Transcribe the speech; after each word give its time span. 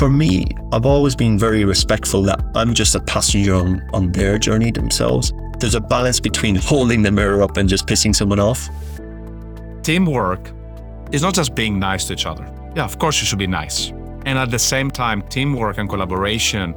For 0.00 0.08
me, 0.08 0.46
I've 0.72 0.86
always 0.86 1.14
been 1.14 1.38
very 1.38 1.64
respectful 1.66 2.22
that 2.22 2.40
I'm 2.54 2.72
just 2.72 2.94
a 2.94 3.00
passenger 3.00 3.54
on, 3.54 3.86
on 3.92 4.12
their 4.12 4.38
journey 4.38 4.70
themselves. 4.70 5.32
There's 5.58 5.74
a 5.74 5.80
balance 5.80 6.20
between 6.20 6.54
holding 6.70 7.02
the 7.02 7.10
mirror 7.10 7.42
up 7.42 7.58
and 7.58 7.68
just 7.68 7.86
pissing 7.86 8.14
someone 8.14 8.40
off. 8.40 8.68
Teamwork 9.82 10.52
is 11.12 11.20
not 11.20 11.34
just 11.34 11.54
being 11.54 11.78
nice 11.78 12.06
to 12.06 12.14
each 12.14 12.24
other. 12.24 12.50
Yeah, 12.74 12.84
of 12.84 12.98
course 12.98 13.20
you 13.20 13.26
should 13.26 13.38
be 13.38 13.46
nice. 13.46 13.90
And 14.24 14.38
at 14.38 14.50
the 14.50 14.58
same 14.58 14.90
time, 14.90 15.20
teamwork 15.28 15.76
and 15.76 15.86
collaboration 15.86 16.74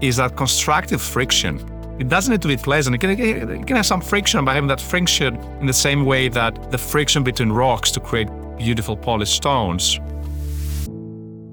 is 0.00 0.16
that 0.16 0.36
constructive 0.36 1.00
friction. 1.00 1.60
It 2.00 2.08
doesn't 2.08 2.32
need 2.32 2.42
to 2.42 2.48
be 2.48 2.56
pleasant. 2.56 2.94
You 2.94 2.98
can, 2.98 3.58
you 3.58 3.64
can 3.64 3.76
have 3.76 3.86
some 3.86 4.00
friction 4.00 4.44
by 4.44 4.54
having 4.54 4.68
that 4.68 4.80
friction 4.80 5.36
in 5.60 5.66
the 5.66 5.72
same 5.72 6.04
way 6.04 6.28
that 6.30 6.70
the 6.72 6.78
friction 6.78 7.22
between 7.22 7.50
rocks 7.50 7.90
to 7.92 8.00
create 8.00 8.28
beautiful 8.58 8.96
polished 8.96 9.34
stones 9.34 10.00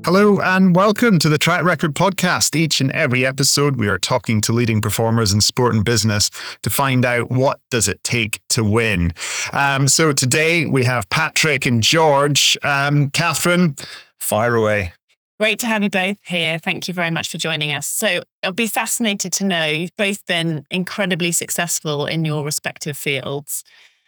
Hello 0.05 0.41
and 0.41 0.75
welcome 0.75 1.17
to 1.19 1.29
the 1.29 1.37
Track 1.37 1.63
Record 1.63 1.95
Podcast. 1.95 2.57
Each 2.57 2.81
and 2.81 2.91
every 2.91 3.25
episode, 3.25 3.77
we 3.77 3.87
are 3.87 3.97
talking 3.97 4.41
to 4.41 4.51
leading 4.51 4.81
performers 4.81 5.31
in 5.31 5.39
sport 5.39 5.73
and 5.73 5.85
business 5.85 6.29
to 6.61 6.69
find 6.69 7.05
out 7.05 7.31
what 7.31 7.61
does 7.71 7.87
it 7.87 8.03
take 8.03 8.41
to 8.49 8.65
win. 8.65 9.13
Um, 9.53 9.87
so 9.87 10.11
today 10.11 10.65
we 10.65 10.83
have 10.83 11.09
Patrick 11.09 11.65
and 11.65 11.81
George. 11.81 12.57
Um, 12.63 13.11
Catherine, 13.11 13.77
fire 14.19 14.55
away. 14.55 14.91
Great 15.39 15.59
to 15.59 15.67
have 15.67 15.81
you 15.81 15.89
both 15.89 16.17
here. 16.25 16.59
Thank 16.59 16.89
you 16.89 16.93
very 16.93 17.09
much 17.09 17.29
for 17.29 17.37
joining 17.37 17.71
us. 17.71 17.87
So 17.87 18.23
I'll 18.43 18.51
be 18.51 18.67
fascinated 18.67 19.31
to 19.33 19.45
know 19.45 19.65
you've 19.67 19.95
both 19.95 20.25
been 20.25 20.65
incredibly 20.69 21.31
successful 21.31 22.07
in 22.07 22.25
your 22.25 22.43
respective 22.43 22.97
fields 22.97 23.63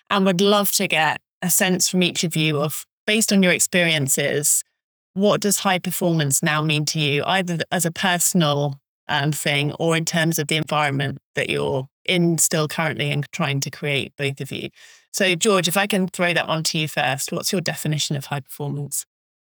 and 0.10 0.26
would 0.26 0.42
love 0.42 0.74
to 0.74 0.90
get 0.90 1.22
a 1.42 1.50
sense 1.50 1.88
from 1.88 2.04
each 2.04 2.26
of 2.26 2.36
you 2.36 2.60
of, 2.60 2.86
based 3.08 3.32
on 3.32 3.42
your 3.42 3.54
experiences, 3.54 4.62
what 5.16 5.42
does 5.42 5.60
high 5.60 5.80
performance 5.80 6.44
now 6.44 6.62
mean 6.62 6.86
to 6.86 7.00
you, 7.00 7.24
either 7.26 7.60
as 7.72 7.86
a 7.86 7.92
personal 7.92 8.80
um, 9.08 9.32
thing 9.32 9.72
or 9.74 9.96
in 9.96 10.06
terms 10.06 10.38
of 10.38 10.48
the 10.48 10.58
environment 10.58 11.20
that 11.36 11.50
you're 11.50 11.88
in 12.06 12.38
still 12.38 12.68
currently 12.68 13.12
and 13.12 13.26
trying 13.32 13.60
to 13.62 13.72
create, 13.72 14.14
both 14.18 14.40
of 14.42 14.52
you? 14.52 14.70
So, 15.12 15.34
George, 15.34 15.70
if 15.70 15.78
I 15.78 15.88
can 15.88 16.10
throw 16.10 16.34
that 16.34 16.48
on 16.48 16.64
to 16.64 16.78
you 16.78 16.90
first, 16.90 17.32
what's 17.32 17.52
your 17.52 17.62
definition 17.62 18.18
of 18.18 18.26
high 18.26 18.42
performance? 18.42 19.06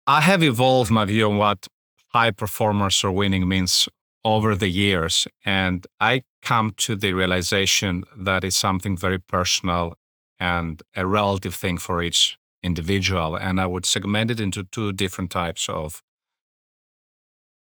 I 0.06 0.22
have 0.22 0.42
evolved 0.42 0.90
my 0.90 1.04
view 1.04 1.30
on 1.30 1.36
what 1.36 1.66
high 2.08 2.30
performers 2.30 3.04
or 3.04 3.12
winning 3.12 3.46
means 3.46 3.86
over 4.24 4.56
the 4.56 4.68
years. 4.68 5.28
And 5.44 5.86
I 6.00 6.22
come 6.42 6.72
to 6.78 6.96
the 6.96 7.12
realization 7.12 8.04
that 8.16 8.44
it's 8.44 8.56
something 8.56 8.96
very 8.96 9.18
personal 9.18 9.94
and 10.38 10.82
a 10.96 11.06
relative 11.06 11.54
thing 11.54 11.76
for 11.76 12.02
each 12.02 12.38
individual. 12.62 13.36
And 13.36 13.60
I 13.60 13.66
would 13.66 13.86
segment 13.86 14.30
it 14.30 14.40
into 14.40 14.64
two 14.64 14.92
different 14.92 15.30
types 15.30 15.68
of 15.68 16.02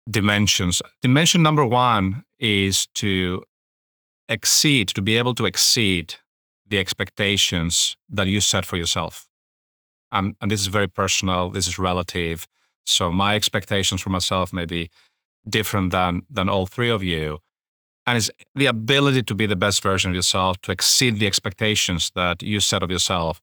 dimensions. 0.09 0.83
Dimension 1.03 1.43
number 1.43 1.65
one 1.65 2.25
is 2.39 2.87
to 2.95 3.43
exceed, 4.29 4.89
to 4.89 5.03
be 5.03 5.17
able 5.17 5.35
to 5.35 5.47
exceed 5.47 6.15
the 6.69 6.79
expectations 6.79 7.97
that 8.09 8.27
you 8.27 8.41
set 8.41 8.65
for 8.65 8.77
yourself. 8.77 9.29
And 10.13 10.35
this 10.41 10.61
is 10.61 10.69
very 10.69 10.89
personal, 10.89 11.51
this 11.51 11.67
is 11.67 11.79
relative. 11.79 12.47
So 12.85 13.11
my 13.11 13.35
expectations 13.35 14.01
for 14.01 14.11
myself 14.11 14.53
may 14.53 14.65
be 14.65 14.91
different 15.49 15.91
than 15.91 16.23
than 16.31 16.49
all 16.49 16.67
three 16.67 16.91
of 16.91 17.03
you. 17.03 17.39
And 18.07 18.17
it's 18.17 18.31
the 18.55 18.67
ability 18.67 19.25
to 19.25 19.35
be 19.35 19.47
the 19.47 19.57
best 19.57 19.83
version 19.83 20.13
of 20.13 20.15
yourself, 20.15 20.61
to 20.63 20.73
exceed 20.73 21.19
the 21.19 21.27
expectations 21.27 22.13
that 22.15 22.43
you 22.43 22.61
set 22.61 22.83
of 22.83 22.91
yourself 22.91 23.41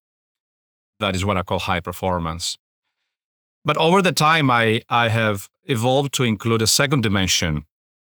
that 1.03 1.15
is 1.15 1.25
what 1.25 1.37
I 1.37 1.43
call 1.43 1.59
high 1.59 1.81
performance. 1.81 2.57
But 3.65 3.77
over 3.77 4.01
the 4.01 4.11
time, 4.11 4.49
I, 4.49 4.81
I 4.89 5.09
have 5.09 5.49
evolved 5.65 6.13
to 6.15 6.23
include 6.23 6.61
a 6.61 6.67
second 6.67 7.01
dimension, 7.03 7.65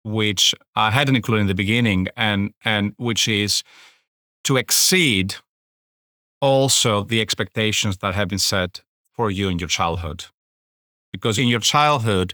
which 0.04 0.56
I 0.76 0.92
hadn't 0.92 1.16
included 1.16 1.42
in 1.42 1.48
the 1.48 1.62
beginning, 1.64 2.08
and, 2.16 2.54
and 2.64 2.94
which 2.98 3.28
is 3.28 3.64
to 4.44 4.58
exceed 4.58 5.36
also 6.42 7.04
the 7.04 7.22
expectations 7.22 7.98
that 7.98 8.16
have 8.16 8.28
been 8.28 8.40
set 8.40 8.82
for 9.16 9.32
you 9.32 9.50
in 9.50 9.60
your 9.60 9.70
childhood. 9.70 10.26
Because 11.12 11.40
in 11.40 11.48
your 11.48 11.62
childhood, 11.62 12.34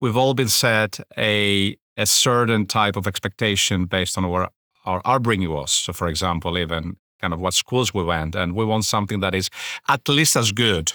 we've 0.00 0.16
all 0.16 0.34
been 0.34 0.48
set 0.48 0.98
a, 1.16 1.76
a 1.96 2.06
certain 2.06 2.66
type 2.66 2.96
of 2.96 3.06
expectation 3.06 3.84
based 3.86 4.16
on 4.18 4.28
what 4.28 4.52
our 4.84 5.02
upbringing 5.04 5.50
was. 5.50 5.70
So, 5.70 5.92
for 5.92 6.08
example, 6.08 6.56
even 6.56 6.96
kind 7.20 7.32
of 7.34 7.40
what 7.40 7.54
schools 7.54 7.92
we 7.92 8.02
went, 8.02 8.34
and 8.34 8.54
we 8.54 8.64
want 8.64 8.84
something 8.84 9.20
that 9.20 9.34
is 9.34 9.50
at 9.88 10.08
least 10.08 10.36
as 10.36 10.52
good 10.52 10.92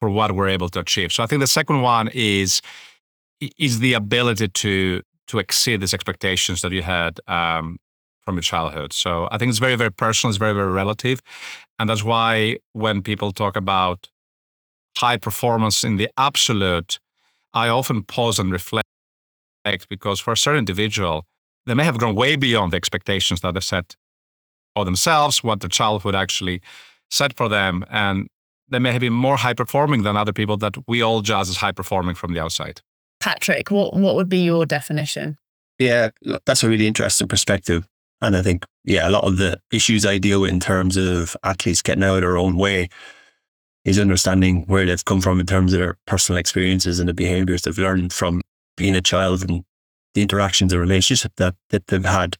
for 0.00 0.10
what 0.10 0.32
we're 0.32 0.48
able 0.48 0.68
to 0.70 0.80
achieve. 0.80 1.12
So 1.12 1.22
I 1.22 1.26
think 1.26 1.40
the 1.40 1.46
second 1.46 1.82
one 1.82 2.08
is 2.14 2.60
is 3.58 3.78
the 3.80 3.94
ability 3.94 4.48
to 4.48 5.02
to 5.28 5.38
exceed 5.38 5.80
these 5.80 5.94
expectations 5.94 6.62
that 6.62 6.72
you 6.72 6.82
had 6.82 7.20
um, 7.28 7.78
from 8.22 8.36
your 8.36 8.42
childhood. 8.42 8.92
So 8.92 9.28
I 9.30 9.38
think 9.38 9.50
it's 9.50 9.58
very 9.58 9.76
very 9.76 9.92
personal. 9.92 10.30
It's 10.30 10.38
very 10.38 10.54
very 10.54 10.72
relative, 10.72 11.20
and 11.78 11.88
that's 11.88 12.04
why 12.04 12.58
when 12.72 13.02
people 13.02 13.32
talk 13.32 13.56
about 13.56 14.08
high 14.96 15.16
performance 15.16 15.84
in 15.84 15.96
the 15.96 16.08
absolute, 16.16 16.98
I 17.52 17.68
often 17.68 18.02
pause 18.02 18.38
and 18.38 18.50
reflect 18.50 18.84
because 19.88 20.18
for 20.18 20.32
a 20.32 20.36
certain 20.36 20.60
individual, 20.60 21.26
they 21.66 21.74
may 21.74 21.84
have 21.84 21.98
gone 21.98 22.14
way 22.14 22.36
beyond 22.36 22.72
the 22.72 22.76
expectations 22.76 23.40
that 23.42 23.52
they 23.54 23.60
set 23.60 23.96
for 24.78 24.84
themselves, 24.84 25.42
what 25.42 25.60
their 25.60 25.68
childhood 25.68 26.14
actually 26.14 26.60
set 27.10 27.36
for 27.36 27.48
them. 27.48 27.84
And 27.90 28.28
they 28.68 28.78
may 28.78 28.92
have 28.92 29.00
been 29.00 29.12
more 29.12 29.36
high 29.36 29.54
performing 29.54 30.02
than 30.02 30.16
other 30.16 30.32
people 30.32 30.56
that 30.58 30.76
we 30.86 31.02
all 31.02 31.20
judge 31.20 31.48
as 31.48 31.56
high 31.56 31.72
performing 31.72 32.14
from 32.14 32.32
the 32.32 32.40
outside. 32.40 32.80
Patrick, 33.20 33.70
what, 33.70 33.94
what 33.94 34.14
would 34.14 34.28
be 34.28 34.44
your 34.44 34.66
definition? 34.66 35.36
Yeah, 35.78 36.10
that's 36.44 36.62
a 36.62 36.68
really 36.68 36.86
interesting 36.86 37.28
perspective. 37.28 37.86
And 38.20 38.36
I 38.36 38.42
think, 38.42 38.64
yeah, 38.84 39.08
a 39.08 39.10
lot 39.10 39.24
of 39.24 39.36
the 39.36 39.60
issues 39.72 40.06
I 40.06 40.18
deal 40.18 40.42
with 40.42 40.50
in 40.50 40.60
terms 40.60 40.96
of 40.96 41.36
athletes 41.42 41.82
getting 41.82 42.04
out 42.04 42.16
of 42.16 42.20
their 42.20 42.36
own 42.36 42.56
way 42.56 42.88
is 43.84 43.98
understanding 43.98 44.64
where 44.66 44.86
they've 44.86 45.04
come 45.04 45.20
from 45.20 45.40
in 45.40 45.46
terms 45.46 45.72
of 45.72 45.80
their 45.80 45.96
personal 46.06 46.38
experiences 46.38 47.00
and 47.00 47.08
the 47.08 47.14
behaviors 47.14 47.62
they've 47.62 47.78
learned 47.78 48.12
from 48.12 48.42
being 48.76 48.94
a 48.94 49.00
child 49.00 49.48
and 49.48 49.64
the 50.14 50.22
interactions 50.22 50.72
and 50.72 50.80
relationships 50.80 51.34
that, 51.36 51.54
that 51.70 51.86
they've 51.86 52.04
had 52.04 52.36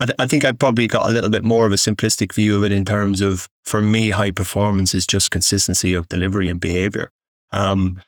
I, 0.00 0.06
th- 0.06 0.16
I 0.18 0.26
think 0.26 0.44
I 0.44 0.52
probably 0.52 0.86
got 0.86 1.08
a 1.08 1.12
little 1.12 1.30
bit 1.30 1.44
more 1.44 1.66
of 1.66 1.72
a 1.72 1.76
simplistic 1.76 2.32
view 2.32 2.56
of 2.56 2.64
it 2.64 2.72
in 2.72 2.84
terms 2.84 3.20
of, 3.20 3.48
for 3.64 3.80
me, 3.80 4.10
high 4.10 4.30
performance 4.30 4.94
is 4.94 5.06
just 5.06 5.30
consistency 5.30 5.94
of 5.94 6.08
delivery 6.08 6.48
and 6.48 6.60
behavior. 6.60 7.10
Um, 7.50 8.00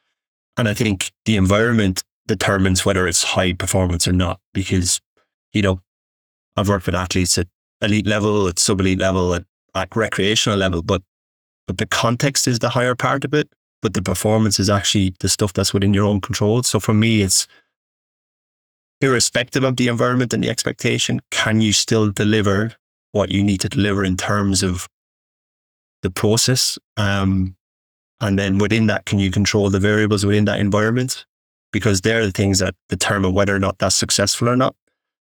and 0.56 0.68
I 0.68 0.74
think 0.74 1.10
the 1.24 1.36
environment 1.36 2.04
determines 2.26 2.84
whether 2.84 3.08
it's 3.08 3.22
high 3.22 3.54
performance 3.54 4.06
or 4.06 4.12
not, 4.12 4.38
because, 4.54 5.00
you 5.52 5.62
know, 5.62 5.80
I've 6.56 6.68
worked 6.68 6.86
with 6.86 6.94
athletes 6.94 7.38
at 7.38 7.48
elite 7.80 8.06
level, 8.06 8.46
at 8.46 8.58
sub 8.58 8.80
elite 8.80 8.98
level, 8.98 9.34
at, 9.34 9.44
at 9.74 9.94
recreational 9.96 10.58
level, 10.58 10.82
but 10.82 11.02
but 11.66 11.78
the 11.78 11.86
context 11.86 12.48
is 12.48 12.58
the 12.58 12.70
higher 12.70 12.96
part 12.96 13.24
of 13.24 13.32
it. 13.32 13.48
But 13.82 13.94
the 13.94 14.02
performance 14.02 14.60
is 14.60 14.68
actually 14.68 15.14
the 15.20 15.28
stuff 15.28 15.54
that's 15.54 15.72
within 15.72 15.94
your 15.94 16.04
own 16.04 16.20
control. 16.20 16.62
So 16.62 16.80
for 16.80 16.92
me, 16.92 17.22
it's 17.22 17.46
irrespective 19.00 19.64
of 19.64 19.76
the 19.76 19.88
environment 19.88 20.32
and 20.32 20.44
the 20.44 20.50
expectation, 20.50 21.20
can 21.30 21.60
you 21.60 21.72
still 21.72 22.10
deliver 22.10 22.72
what 23.12 23.30
you 23.30 23.42
need 23.42 23.60
to 23.60 23.68
deliver 23.68 24.04
in 24.04 24.16
terms 24.16 24.62
of 24.62 24.88
the 26.02 26.10
process? 26.10 26.78
Um, 26.96 27.56
and 28.20 28.38
then 28.38 28.58
within 28.58 28.86
that, 28.86 29.06
can 29.06 29.18
you 29.18 29.30
control 29.30 29.70
the 29.70 29.80
variables 29.80 30.26
within 30.26 30.44
that 30.44 30.60
environment? 30.60 31.24
Because 31.72 32.02
they're 32.02 32.26
the 32.26 32.32
things 32.32 32.58
that 32.58 32.74
determine 32.88 33.32
whether 33.32 33.54
or 33.54 33.58
not 33.58 33.78
that's 33.78 33.96
successful 33.96 34.48
or 34.48 34.56
not. 34.56 34.74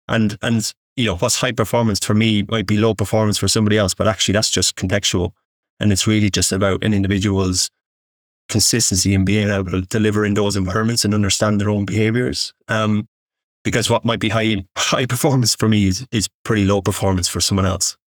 And, 0.08 0.38
and, 0.42 0.72
you 0.98 1.06
know, 1.06 1.16
what's 1.16 1.40
high 1.40 1.54
performance 1.54 2.00
for 2.00 2.14
me 2.14 2.44
might 2.50 2.68
be 2.68 2.78
low 2.78 2.94
performance 2.94 3.38
for 3.38 3.48
somebody 3.48 3.78
else, 3.78 3.94
but 3.94 4.08
actually 4.08 4.34
that's 4.34 4.50
just 4.50 4.76
contextual. 4.76 5.32
And 5.80 5.92
it's 5.92 6.08
really 6.08 6.30
just 6.30 6.52
about 6.52 6.84
an 6.84 6.94
individual's 6.94 7.70
consistency 8.50 9.14
in 9.14 9.24
being 9.24 9.50
able 9.50 9.72
to 9.72 9.82
deliver 9.82 10.26
in 10.26 10.34
those 10.34 10.56
environments 10.56 11.06
and 11.06 11.14
understand 11.14 11.62
their 11.62 11.70
own 11.70 11.86
behaviors. 11.86 12.54
Um, 12.68 13.08
because 13.64 13.90
what 13.90 14.06
might 14.06 14.20
be 14.20 14.30
high 14.30 14.66
high 14.78 15.06
performance 15.06 15.56
for 15.56 15.68
me 15.68 15.88
is, 15.88 16.06
is 16.12 16.30
pretty 16.44 16.66
low 16.66 16.82
performance 16.82 17.28
for 17.28 17.42
someone 17.42 17.66
else. 17.66 17.98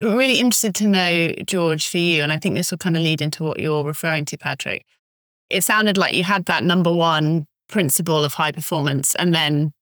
Really 0.00 0.38
interested 0.38 0.74
to 0.76 0.86
know, 0.86 1.32
George, 1.44 1.88
for 1.88 1.98
you, 1.98 2.22
and 2.22 2.32
I 2.32 2.38
think 2.38 2.54
this 2.54 2.70
will 2.70 2.78
kind 2.78 2.96
of 2.96 3.02
lead 3.02 3.20
into 3.20 3.42
what 3.42 3.58
you're 3.58 3.82
referring 3.82 4.24
to, 4.26 4.38
Patrick. 4.38 4.84
It 5.50 5.64
sounded 5.64 5.98
like 5.98 6.14
you 6.14 6.22
had 6.22 6.44
that 6.44 6.62
number 6.62 6.92
one 6.92 7.46
principle 7.68 8.22
of 8.24 8.34
high 8.34 8.52
performance, 8.52 9.14
and 9.16 9.34
then 9.34 9.72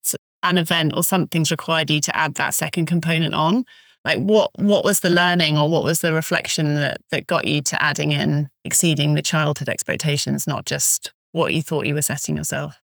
an 0.42 0.58
event 0.58 0.92
or 0.96 1.02
something's 1.02 1.50
required 1.50 1.90
you 1.90 2.00
to 2.00 2.16
add 2.16 2.34
that 2.36 2.54
second 2.54 2.86
component 2.86 3.34
on. 3.34 3.64
Like 4.04 4.18
what 4.18 4.50
what 4.56 4.84
was 4.84 5.00
the 5.00 5.10
learning 5.10 5.58
or 5.58 5.68
what 5.68 5.82
was 5.82 6.00
the 6.00 6.12
reflection 6.12 6.76
that 6.76 6.98
that 7.10 7.26
got 7.26 7.46
you 7.46 7.60
to 7.62 7.82
adding 7.82 8.12
in 8.12 8.48
exceeding 8.64 9.14
the 9.14 9.22
childhood 9.22 9.68
expectations, 9.68 10.46
not 10.46 10.64
just 10.64 11.12
what 11.32 11.52
you 11.52 11.60
thought 11.60 11.86
you 11.86 11.94
were 11.94 12.02
setting 12.02 12.36
yourself? 12.36 12.80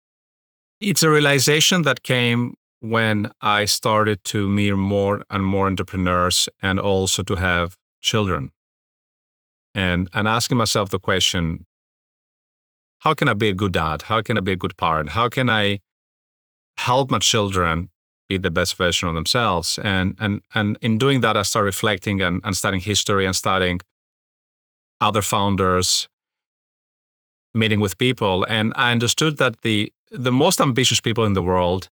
It's 0.82 1.04
a 1.04 1.10
realization 1.10 1.82
that 1.82 2.04
came 2.04 2.56
when 2.80 3.32
I 3.42 3.66
started 3.66 4.24
to 4.26 4.48
meet 4.48 4.74
more 4.76 5.24
and 5.30 5.44
more 5.44 5.68
entrepreneurs 5.68 6.48
and 6.62 6.80
also 6.80 7.22
to 7.24 7.36
have 7.36 7.76
children. 8.00 8.52
And, 9.76 10.10
and 10.14 10.28
asking 10.28 10.58
myself 10.58 10.90
the 10.90 11.00
question 11.00 11.66
how 13.00 13.14
can 13.14 13.30
I 13.30 13.34
be 13.34 13.50
a 13.50 13.54
good 13.54 13.72
dad? 13.72 14.04
How 14.04 14.22
can 14.22 14.38
I 14.38 14.42
be 14.42 14.52
a 14.52 14.58
good 14.58 14.76
parent? 14.76 15.12
How 15.12 15.30
can 15.30 15.50
I 15.50 15.80
help 16.78 17.10
my 17.10 17.20
children 17.20 17.90
be 18.28 18.38
the 18.38 18.52
best 18.52 18.76
version 18.76 19.08
of 19.08 19.16
themselves? 19.16 19.80
And 19.82 20.16
and 20.20 20.42
and 20.54 20.78
in 20.82 20.98
doing 20.98 21.22
that, 21.22 21.38
I 21.38 21.44
started 21.44 21.68
reflecting 21.68 22.22
and, 22.22 22.42
and 22.44 22.58
studying 22.58 22.82
history 22.82 23.26
and 23.26 23.34
studying 23.34 23.80
other 25.00 25.22
founders, 25.22 26.09
meeting 27.54 27.80
with 27.80 27.98
people, 27.98 28.46
and 28.50 28.74
I 28.76 28.92
understood 28.92 29.38
that 29.38 29.62
the 29.62 29.92
the 30.12 30.32
most 30.32 30.60
ambitious 30.60 31.00
people 31.00 31.26
in 31.26 31.34
the 31.34 31.42
world, 31.42 31.90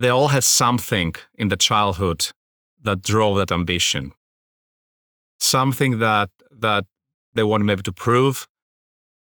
they 0.00 0.08
all 0.08 0.28
had 0.28 0.44
something 0.44 1.14
in 1.34 1.48
the 1.48 1.56
childhood 1.56 2.30
that 2.82 3.02
drove 3.02 3.36
that 3.38 3.52
ambition. 3.52 4.12
Something 5.40 5.98
that 5.98 6.30
that 6.50 6.84
they 7.34 7.44
wanted 7.44 7.64
maybe 7.64 7.82
to 7.82 7.92
prove, 7.92 8.46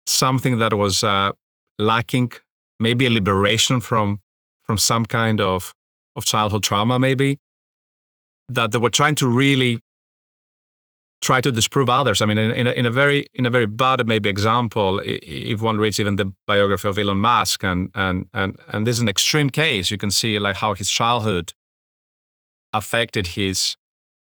something 0.05 0.59
that 0.59 0.73
was 0.73 1.03
uh, 1.03 1.31
lacking, 1.77 2.31
maybe 2.79 3.05
a 3.05 3.09
liberation 3.09 3.79
from 3.81 4.21
from 4.63 4.77
some 4.77 5.05
kind 5.05 5.41
of 5.41 5.73
of 6.15 6.25
childhood 6.25 6.63
trauma, 6.63 6.97
maybe 6.99 7.37
that 8.47 8.71
they 8.71 8.77
were 8.77 8.89
trying 8.89 9.15
to 9.15 9.27
really 9.27 9.79
try 11.21 11.41
to 11.41 11.51
disprove 11.51 11.89
others. 11.89 12.21
I 12.21 12.25
mean, 12.25 12.37
in, 12.37 12.51
in, 12.51 12.67
a, 12.67 12.71
in 12.71 12.85
a 12.85 12.91
very 12.91 13.27
in 13.33 13.45
a 13.45 13.49
very 13.49 13.65
bad 13.65 14.07
maybe 14.07 14.29
example, 14.29 15.01
if 15.03 15.61
one 15.61 15.77
reads 15.77 15.99
even 15.99 16.15
the 16.15 16.31
biography 16.45 16.87
of 16.87 16.97
Elon 16.97 17.17
Musk, 17.17 17.63
and 17.63 17.89
and 17.95 18.27
and 18.33 18.57
and 18.69 18.85
this 18.85 18.97
is 18.97 19.01
an 19.01 19.09
extreme 19.09 19.49
case, 19.49 19.91
you 19.91 19.97
can 19.97 20.11
see 20.11 20.39
like 20.39 20.57
how 20.57 20.73
his 20.73 20.89
childhood 20.89 21.53
affected 22.73 23.27
his 23.27 23.77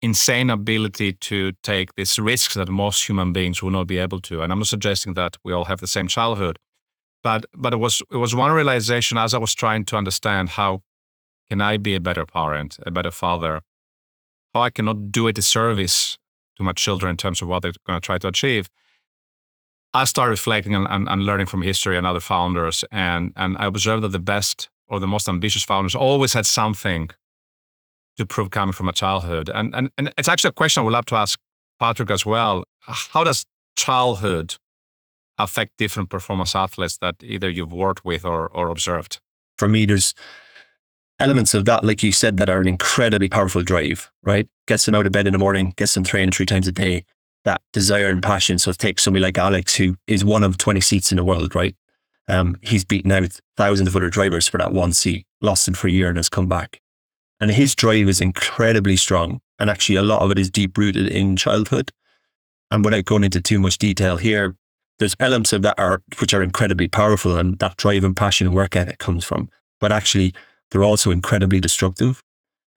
insane 0.02 0.48
ability 0.48 1.12
to 1.12 1.52
take 1.62 1.94
these 1.94 2.18
risks 2.18 2.54
that 2.54 2.68
most 2.68 3.06
human 3.06 3.32
beings 3.32 3.62
will 3.62 3.70
not 3.70 3.86
be 3.86 3.98
able 3.98 4.20
to. 4.20 4.42
And 4.42 4.50
I'm 4.50 4.58
not 4.58 4.68
suggesting 4.68 5.14
that 5.14 5.36
we 5.44 5.52
all 5.52 5.66
have 5.66 5.80
the 5.80 5.86
same 5.86 6.08
childhood, 6.08 6.58
but 7.22 7.44
but 7.54 7.72
it 7.72 7.78
was 7.78 8.02
it 8.10 8.16
was 8.16 8.34
one 8.34 8.52
realization 8.52 9.18
as 9.18 9.34
I 9.34 9.38
was 9.38 9.54
trying 9.54 9.84
to 9.86 9.96
understand 9.96 10.50
how 10.50 10.82
can 11.50 11.60
I 11.60 11.76
be 11.76 11.94
a 11.94 12.00
better 12.00 12.24
parent, 12.24 12.78
a 12.86 12.90
better 12.90 13.10
father, 13.10 13.60
how 14.54 14.62
I 14.62 14.70
cannot 14.70 15.12
do 15.12 15.26
it 15.26 15.30
a 15.30 15.32
disservice 15.34 16.16
to 16.60 16.64
my 16.64 16.72
children 16.72 17.10
in 17.10 17.16
terms 17.16 17.42
of 17.42 17.48
what 17.48 17.62
they're 17.62 17.72
going 17.86 18.00
to 18.00 18.04
try 18.04 18.18
to 18.18 18.28
achieve. 18.28 18.68
I 19.92 20.04
started 20.04 20.30
reflecting 20.30 20.74
and, 20.74 20.86
and, 20.88 21.08
and 21.08 21.26
learning 21.26 21.46
from 21.46 21.62
history 21.62 21.96
and 21.96 22.06
other 22.06 22.20
founders, 22.20 22.84
and 22.92 23.32
and 23.34 23.56
I 23.58 23.66
observed 23.66 24.04
that 24.04 24.12
the 24.12 24.20
best 24.20 24.68
or 24.86 25.00
the 25.00 25.06
most 25.06 25.28
ambitious 25.28 25.64
founders 25.64 25.94
always 25.94 26.32
had 26.32 26.46
something 26.46 27.10
to 28.16 28.26
prove 28.26 28.50
coming 28.50 28.72
from 28.72 28.88
a 28.88 28.92
childhood. 28.92 29.48
And, 29.52 29.74
and, 29.74 29.90
and 29.96 30.12
it's 30.18 30.28
actually 30.28 30.48
a 30.48 30.52
question 30.52 30.80
I 30.80 30.84
would 30.84 30.92
love 30.92 31.06
to 31.06 31.14
ask 31.14 31.38
Patrick 31.78 32.10
as 32.10 32.26
well. 32.26 32.64
How 32.80 33.24
does 33.24 33.46
childhood 33.76 34.56
affect 35.38 35.76
different 35.78 36.10
performance 36.10 36.54
athletes 36.54 36.98
that 36.98 37.14
either 37.22 37.48
you've 37.48 37.72
worked 37.72 38.04
with 38.04 38.24
or, 38.24 38.48
or 38.48 38.68
observed? 38.68 39.20
For 39.56 39.68
me, 39.68 39.86
there's 39.86 40.12
elements 41.20 41.54
of 41.54 41.64
that, 41.66 41.84
like 41.84 42.02
you 42.02 42.12
said, 42.12 42.36
that 42.38 42.50
are 42.50 42.60
an 42.60 42.68
incredibly 42.68 43.28
powerful 43.28 43.62
drive, 43.62 44.10
right? 44.22 44.48
Gets 44.70 44.86
them 44.86 44.94
out 44.94 45.04
of 45.04 45.10
bed 45.10 45.26
in 45.26 45.32
the 45.32 45.38
morning, 45.40 45.74
gets 45.76 45.94
them 45.94 46.04
training 46.04 46.30
three 46.30 46.46
times 46.46 46.68
a 46.68 46.70
day, 46.70 47.04
that 47.42 47.60
desire 47.72 48.06
and 48.06 48.22
passion. 48.22 48.56
So 48.56 48.70
take 48.70 49.00
somebody 49.00 49.20
like 49.20 49.36
Alex, 49.36 49.74
who 49.74 49.96
is 50.06 50.24
one 50.24 50.44
of 50.44 50.58
20 50.58 50.80
seats 50.80 51.10
in 51.10 51.16
the 51.16 51.24
world, 51.24 51.56
right? 51.56 51.74
Um, 52.28 52.54
he's 52.62 52.84
beaten 52.84 53.10
out 53.10 53.36
thousands 53.56 53.88
of 53.88 53.96
other 53.96 54.10
drivers 54.10 54.46
for 54.46 54.58
that 54.58 54.72
one 54.72 54.92
seat, 54.92 55.26
lost 55.40 55.66
him 55.66 55.74
for 55.74 55.88
a 55.88 55.90
year 55.90 56.06
and 56.06 56.16
has 56.18 56.28
come 56.28 56.46
back. 56.46 56.80
And 57.40 57.50
his 57.50 57.74
drive 57.74 58.08
is 58.08 58.20
incredibly 58.20 58.96
strong. 58.96 59.40
And 59.58 59.68
actually, 59.68 59.96
a 59.96 60.02
lot 60.02 60.22
of 60.22 60.30
it 60.30 60.38
is 60.38 60.52
deep 60.52 60.78
rooted 60.78 61.08
in 61.08 61.34
childhood. 61.34 61.90
And 62.70 62.84
without 62.84 63.06
going 63.06 63.24
into 63.24 63.40
too 63.40 63.58
much 63.58 63.76
detail 63.76 64.18
here, 64.18 64.54
there's 65.00 65.16
elements 65.18 65.52
of 65.52 65.62
that 65.62 65.80
are 65.80 66.00
which 66.20 66.32
are 66.32 66.44
incredibly 66.44 66.86
powerful, 66.86 67.36
and 67.36 67.58
that 67.58 67.76
drive 67.76 68.04
and 68.04 68.16
passion 68.16 68.46
and 68.46 68.54
work 68.54 68.76
ethic 68.76 68.98
comes 68.98 69.24
from. 69.24 69.50
But 69.80 69.90
actually, 69.90 70.32
they're 70.70 70.84
also 70.84 71.10
incredibly 71.10 71.58
destructive. 71.58 72.22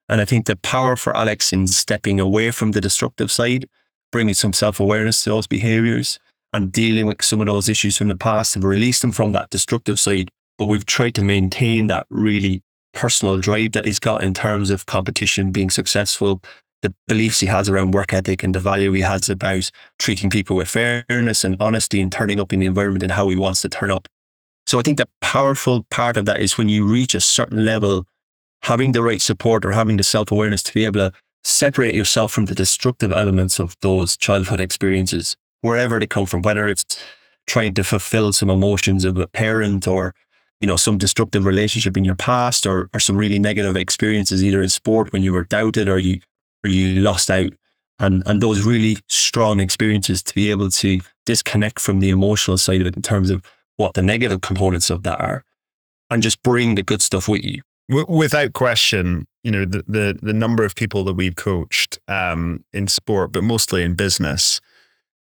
And 0.09 0.21
I 0.21 0.25
think 0.25 0.45
the 0.45 0.55
power 0.57 0.95
for 0.95 1.15
Alex 1.15 1.53
in 1.53 1.67
stepping 1.67 2.19
away 2.19 2.51
from 2.51 2.71
the 2.71 2.81
destructive 2.81 3.31
side, 3.31 3.67
bringing 4.11 4.33
some 4.33 4.53
self 4.53 4.79
awareness 4.79 5.23
to 5.23 5.29
those 5.29 5.47
behaviors, 5.47 6.19
and 6.51 6.71
dealing 6.71 7.07
with 7.07 7.23
some 7.23 7.41
of 7.41 7.47
those 7.47 7.69
issues 7.69 7.97
from 7.97 8.09
the 8.09 8.15
past 8.15 8.55
and 8.55 8.63
release 8.63 9.01
them 9.01 9.11
from 9.11 9.31
that 9.31 9.49
destructive 9.49 9.99
side. 9.99 10.29
But 10.57 10.67
we've 10.67 10.85
tried 10.85 11.15
to 11.15 11.23
maintain 11.23 11.87
that 11.87 12.05
really 12.09 12.61
personal 12.93 13.39
drive 13.39 13.71
that 13.71 13.85
he's 13.85 13.99
got 13.99 14.23
in 14.23 14.33
terms 14.33 14.69
of 14.69 14.85
competition, 14.85 15.51
being 15.51 15.71
successful, 15.71 16.41
the 16.83 16.93
beliefs 17.07 17.39
he 17.39 17.47
has 17.47 17.67
around 17.67 17.93
work 17.93 18.13
ethic 18.13 18.43
and 18.43 18.53
the 18.53 18.59
value 18.59 18.91
he 18.91 19.01
has 19.01 19.29
about 19.29 19.71
treating 19.97 20.29
people 20.29 20.55
with 20.55 20.69
fairness 20.69 21.43
and 21.43 21.57
honesty 21.59 21.99
and 21.99 22.11
turning 22.11 22.39
up 22.39 22.53
in 22.53 22.59
the 22.59 22.65
environment 22.67 23.01
and 23.01 23.13
how 23.13 23.27
he 23.29 23.35
wants 23.35 23.61
to 23.61 23.69
turn 23.69 23.89
up. 23.89 24.07
So 24.67 24.79
I 24.79 24.83
think 24.83 24.97
the 24.97 25.09
powerful 25.21 25.85
part 25.89 26.17
of 26.17 26.25
that 26.25 26.39
is 26.39 26.57
when 26.57 26.69
you 26.69 26.85
reach 26.85 27.15
a 27.15 27.19
certain 27.19 27.65
level, 27.65 28.05
having 28.63 28.91
the 28.93 29.03
right 29.03 29.21
support 29.21 29.65
or 29.65 29.71
having 29.71 29.97
the 29.97 30.03
self 30.03 30.31
awareness 30.31 30.63
to 30.63 30.73
be 30.73 30.85
able 30.85 31.09
to 31.09 31.13
separate 31.43 31.95
yourself 31.95 32.31
from 32.31 32.45
the 32.45 32.55
destructive 32.55 33.11
elements 33.11 33.59
of 33.59 33.75
those 33.81 34.17
childhood 34.17 34.59
experiences, 34.59 35.35
wherever 35.61 35.99
they 35.99 36.07
come 36.07 36.25
from, 36.25 36.41
whether 36.41 36.67
it's 36.67 36.85
trying 37.45 37.73
to 37.73 37.83
fulfill 37.83 38.31
some 38.31 38.49
emotions 38.49 39.03
of 39.03 39.17
a 39.17 39.27
parent 39.27 39.87
or 39.87 40.13
you 40.63 40.67
know, 40.67 40.77
some 40.77 40.97
destructive 40.97 41.43
relationship 41.43 41.97
in 41.97 42.05
your 42.05 42.15
past 42.15 42.65
or, 42.65 42.89
or 42.93 42.99
some 43.01 43.17
really 43.17 43.37
negative 43.37 43.75
experiences, 43.75 44.41
either 44.41 44.61
in 44.61 44.69
sport 44.69 45.11
when 45.11 45.21
you 45.21 45.33
were 45.33 45.43
doubted 45.43 45.89
or 45.89 45.99
you, 45.99 46.21
or 46.63 46.69
you 46.69 47.01
lost 47.01 47.29
out. 47.29 47.51
And, 47.99 48.23
and 48.25 48.41
those 48.41 48.65
really 48.65 48.95
strong 49.09 49.59
experiences 49.59 50.23
to 50.23 50.33
be 50.33 50.51
able 50.51 50.69
to 50.69 51.01
disconnect 51.25 51.81
from 51.81 51.99
the 51.99 52.11
emotional 52.11 52.57
side 52.57 52.79
of 52.79 52.87
it 52.87 52.95
in 52.95 53.01
terms 53.01 53.29
of 53.29 53.43
what 53.75 53.93
the 53.93 54.01
negative 54.01 54.39
components 54.39 54.89
of 54.89 55.03
that 55.03 55.19
are 55.19 55.43
and 56.09 56.23
just 56.23 56.41
bring 56.43 56.75
the 56.75 56.83
good 56.83 57.01
stuff 57.01 57.27
with 57.27 57.43
you. 57.43 57.61
Without 57.93 58.53
question, 58.53 59.27
you 59.43 59.51
know, 59.51 59.65
the, 59.65 59.83
the, 59.87 60.19
the 60.21 60.33
number 60.33 60.63
of 60.63 60.75
people 60.75 61.03
that 61.05 61.13
we've 61.13 61.35
coached 61.35 61.99
um, 62.07 62.63
in 62.73 62.87
sport, 62.87 63.31
but 63.31 63.43
mostly 63.43 63.83
in 63.83 63.95
business, 63.95 64.59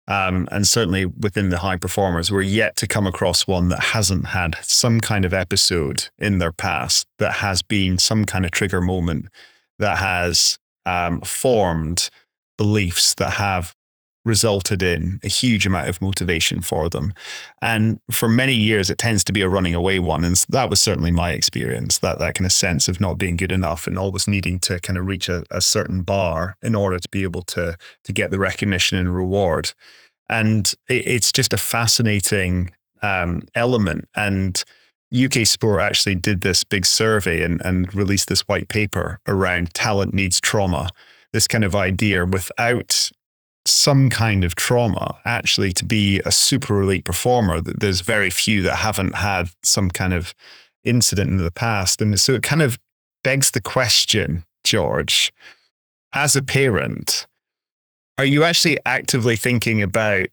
um, 0.08 0.48
and 0.50 0.66
certainly 0.66 1.06
within 1.06 1.50
the 1.50 1.58
high 1.58 1.76
performers, 1.76 2.30
we're 2.30 2.42
yet 2.42 2.76
to 2.76 2.86
come 2.86 3.06
across 3.06 3.46
one 3.46 3.68
that 3.68 3.80
hasn't 3.80 4.26
had 4.28 4.56
some 4.62 5.00
kind 5.00 5.24
of 5.24 5.32
episode 5.32 6.08
in 6.18 6.38
their 6.38 6.52
past 6.52 7.06
that 7.18 7.34
has 7.34 7.62
been 7.62 7.98
some 7.98 8.24
kind 8.24 8.44
of 8.44 8.50
trigger 8.50 8.80
moment 8.80 9.26
that 9.78 9.98
has 9.98 10.58
um, 10.86 11.20
formed 11.20 12.10
beliefs 12.58 13.14
that 13.14 13.34
have 13.34 13.74
resulted 14.24 14.82
in 14.82 15.18
a 15.22 15.28
huge 15.28 15.66
amount 15.66 15.88
of 15.88 16.00
motivation 16.00 16.60
for 16.60 16.88
them. 16.88 17.12
And 17.60 18.00
for 18.10 18.28
many 18.28 18.54
years, 18.54 18.90
it 18.90 18.98
tends 18.98 19.24
to 19.24 19.32
be 19.32 19.42
a 19.42 19.48
running 19.48 19.74
away 19.74 19.98
one. 19.98 20.24
And 20.24 20.36
that 20.48 20.70
was 20.70 20.80
certainly 20.80 21.10
my 21.10 21.32
experience 21.32 21.98
that, 21.98 22.18
that 22.18 22.34
kind 22.34 22.46
of 22.46 22.52
sense 22.52 22.88
of 22.88 23.00
not 23.00 23.18
being 23.18 23.36
good 23.36 23.52
enough 23.52 23.86
and 23.86 23.98
always 23.98 24.28
needing 24.28 24.58
to 24.60 24.78
kind 24.80 24.98
of 24.98 25.06
reach 25.06 25.28
a, 25.28 25.44
a 25.50 25.60
certain 25.60 26.02
bar 26.02 26.56
in 26.62 26.74
order 26.74 26.98
to 26.98 27.08
be 27.08 27.24
able 27.24 27.42
to, 27.42 27.76
to 28.04 28.12
get 28.12 28.30
the 28.30 28.38
recognition 28.38 28.98
and 28.98 29.14
reward. 29.14 29.72
And 30.28 30.72
it, 30.88 31.06
it's 31.06 31.32
just 31.32 31.52
a 31.52 31.58
fascinating 31.58 32.70
um, 33.02 33.42
element. 33.54 34.08
And 34.14 34.62
UK 35.12 35.46
Sport 35.46 35.82
actually 35.82 36.14
did 36.14 36.40
this 36.40 36.64
big 36.64 36.86
survey 36.86 37.42
and, 37.42 37.60
and 37.64 37.92
released 37.94 38.28
this 38.28 38.42
white 38.42 38.68
paper 38.68 39.20
around 39.26 39.74
talent 39.74 40.14
needs 40.14 40.40
trauma. 40.40 40.88
This 41.32 41.48
kind 41.48 41.64
of 41.64 41.74
idea 41.74 42.24
without 42.24 43.10
some 43.64 44.10
kind 44.10 44.44
of 44.44 44.54
trauma 44.54 45.16
actually 45.24 45.72
to 45.72 45.84
be 45.84 46.20
a 46.24 46.32
super 46.32 46.82
elite 46.82 47.04
performer. 47.04 47.60
That 47.60 47.80
There's 47.80 48.00
very 48.00 48.30
few 48.30 48.62
that 48.62 48.76
haven't 48.76 49.14
had 49.16 49.50
some 49.62 49.90
kind 49.90 50.12
of 50.12 50.34
incident 50.84 51.30
in 51.30 51.36
the 51.38 51.50
past. 51.50 52.00
And 52.00 52.18
so 52.18 52.32
it 52.32 52.42
kind 52.42 52.62
of 52.62 52.78
begs 53.22 53.50
the 53.50 53.60
question, 53.60 54.44
George, 54.64 55.32
as 56.12 56.36
a 56.36 56.42
parent, 56.42 57.26
are 58.18 58.24
you 58.24 58.44
actually 58.44 58.78
actively 58.84 59.36
thinking 59.36 59.82
about 59.82 60.26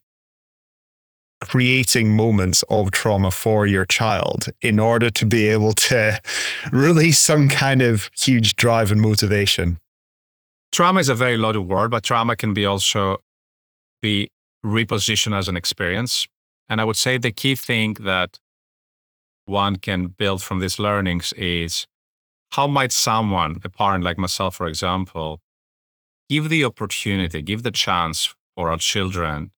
creating 1.40 2.14
moments 2.14 2.62
of 2.68 2.90
trauma 2.90 3.30
for 3.30 3.66
your 3.66 3.86
child 3.86 4.46
in 4.60 4.78
order 4.78 5.08
to 5.08 5.24
be 5.24 5.48
able 5.48 5.72
to 5.72 6.20
release 6.72 7.18
some 7.18 7.48
kind 7.48 7.80
of 7.80 8.10
huge 8.16 8.56
drive 8.56 8.92
and 8.92 9.00
motivation? 9.00 9.78
Trauma 10.72 11.00
is 11.00 11.08
a 11.08 11.14
very 11.14 11.36
loaded 11.36 11.62
word, 11.62 11.90
but 11.90 12.02
trauma 12.02 12.36
can 12.36 12.54
be 12.54 12.64
also 12.64 13.18
be 14.02 14.30
repositioned 14.64 15.36
as 15.36 15.48
an 15.48 15.56
experience. 15.56 16.26
And 16.68 16.80
I 16.80 16.84
would 16.84 16.96
say 16.96 17.18
the 17.18 17.32
key 17.32 17.54
thing 17.54 17.94
that 18.00 18.38
one 19.46 19.76
can 19.76 20.08
build 20.08 20.42
from 20.42 20.60
these 20.60 20.78
learnings 20.78 21.32
is 21.34 21.86
how 22.52 22.66
might 22.66 22.92
someone, 22.92 23.60
a 23.64 23.68
parent 23.68 24.04
like 24.04 24.18
myself, 24.18 24.56
for 24.56 24.66
example, 24.66 25.40
give 26.28 26.48
the 26.48 26.64
opportunity, 26.64 27.42
give 27.42 27.62
the 27.62 27.70
chance 27.70 28.34
for 28.54 28.70
our 28.70 28.76
children 28.76 29.50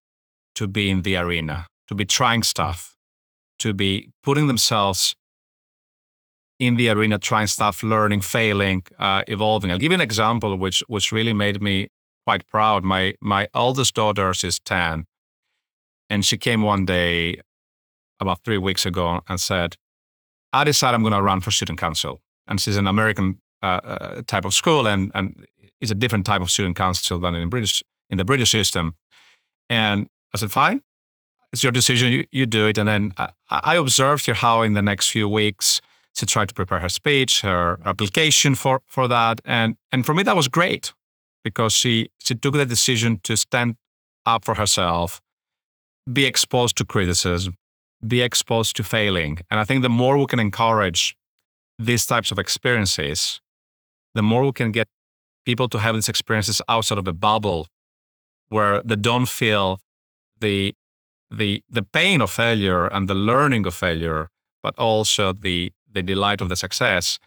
to 0.55 0.67
be 0.67 0.89
in 0.89 1.01
the 1.01 1.15
arena, 1.17 1.67
to 1.87 1.95
be 1.95 2.05
trying 2.05 2.43
stuff, 2.43 2.95
to 3.59 3.73
be 3.73 4.09
putting 4.23 4.47
themselves 4.47 5.15
in 6.65 6.75
the 6.77 6.89
arena, 6.89 7.17
trying 7.17 7.47
stuff, 7.47 7.83
learning, 7.83 8.21
failing, 8.21 8.83
uh, 8.99 9.23
evolving. 9.27 9.71
I'll 9.71 9.77
give 9.77 9.91
you 9.91 9.95
an 9.95 10.01
example 10.01 10.57
which 10.57 10.83
which 10.87 11.11
really 11.11 11.33
made 11.33 11.61
me 11.61 11.87
quite 12.25 12.47
proud. 12.47 12.83
My 12.83 13.13
my 13.21 13.47
eldest 13.53 13.95
daughter 13.95 14.31
is 14.31 14.59
ten, 14.59 15.05
and 16.09 16.25
she 16.25 16.37
came 16.37 16.61
one 16.61 16.85
day 16.85 17.41
about 18.19 18.43
three 18.43 18.57
weeks 18.57 18.85
ago 18.85 19.21
and 19.27 19.39
said, 19.39 19.75
I 20.53 20.63
decided 20.63 20.95
I'm 20.95 21.01
going 21.01 21.13
to 21.13 21.21
run 21.21 21.41
for 21.41 21.51
student 21.51 21.79
council. 21.79 22.21
And 22.47 22.59
is 22.67 22.77
an 22.77 22.87
American 22.87 23.39
uh, 23.61 23.79
uh, 23.83 24.21
type 24.27 24.45
of 24.45 24.53
school 24.53 24.87
and, 24.87 25.11
and 25.15 25.45
it's 25.79 25.91
a 25.91 25.95
different 25.95 26.25
type 26.25 26.41
of 26.41 26.51
student 26.51 26.75
council 26.75 27.19
than 27.19 27.35
in 27.35 27.49
British 27.49 27.83
in 28.09 28.17
the 28.17 28.25
British 28.25 28.51
system. 28.51 28.95
And 29.69 30.07
I 30.33 30.37
said, 30.37 30.51
fine, 30.51 30.81
it's 31.53 31.63
your 31.63 31.71
decision. 31.71 32.11
You, 32.11 32.25
you 32.31 32.45
do 32.45 32.67
it. 32.67 32.77
And 32.77 32.87
then 32.87 33.13
I, 33.17 33.29
I 33.49 33.75
observed 33.77 34.25
her 34.25 34.33
how 34.33 34.61
in 34.61 34.73
the 34.73 34.81
next 34.81 35.09
few 35.09 35.29
weeks 35.29 35.81
she 36.15 36.25
tried 36.25 36.49
to 36.49 36.53
prepare 36.53 36.79
her 36.79 36.89
speech, 36.89 37.41
her 37.41 37.79
application 37.85 38.55
for, 38.55 38.81
for 38.85 39.07
that. 39.07 39.41
And, 39.45 39.75
and 39.91 40.05
for 40.05 40.13
me, 40.13 40.23
that 40.23 40.35
was 40.35 40.47
great 40.47 40.93
because 41.43 41.73
she, 41.73 42.09
she 42.19 42.35
took 42.35 42.53
the 42.53 42.65
decision 42.65 43.19
to 43.23 43.35
stand 43.35 43.75
up 44.25 44.45
for 44.45 44.55
herself, 44.55 45.21
be 46.11 46.25
exposed 46.25 46.77
to 46.77 46.85
criticism, 46.85 47.55
be 48.05 48.21
exposed 48.21 48.75
to 48.75 48.83
failing. 48.83 49.39
And 49.49 49.59
I 49.59 49.63
think 49.63 49.81
the 49.81 49.89
more 49.89 50.17
we 50.17 50.25
can 50.25 50.39
encourage 50.39 51.15
these 51.79 52.05
types 52.05 52.31
of 52.31 52.39
experiences, 52.39 53.41
the 54.13 54.21
more 54.21 54.43
we 54.43 54.51
can 54.51 54.71
get 54.71 54.87
people 55.45 55.67
to 55.69 55.79
have 55.79 55.95
these 55.95 56.09
experiences 56.09 56.61
outside 56.69 56.97
of 56.97 57.07
a 57.07 57.13
bubble 57.13 57.67
where 58.49 58.81
they 58.83 58.95
don't 58.95 59.27
feel 59.27 59.79
the 60.39 60.73
the 61.31 61.63
the 61.69 61.81
pain 61.81 62.21
of 62.21 62.29
failure 62.29 62.85
and 62.87 63.07
the 63.07 63.15
learning 63.15 63.65
of 63.65 63.73
failure, 63.73 64.29
but 64.61 64.77
also 64.77 65.33
the 65.33 65.71
the 65.93 66.03
delight 66.03 66.41
of 66.41 66.49
the 66.49 66.55
success, 66.55 67.19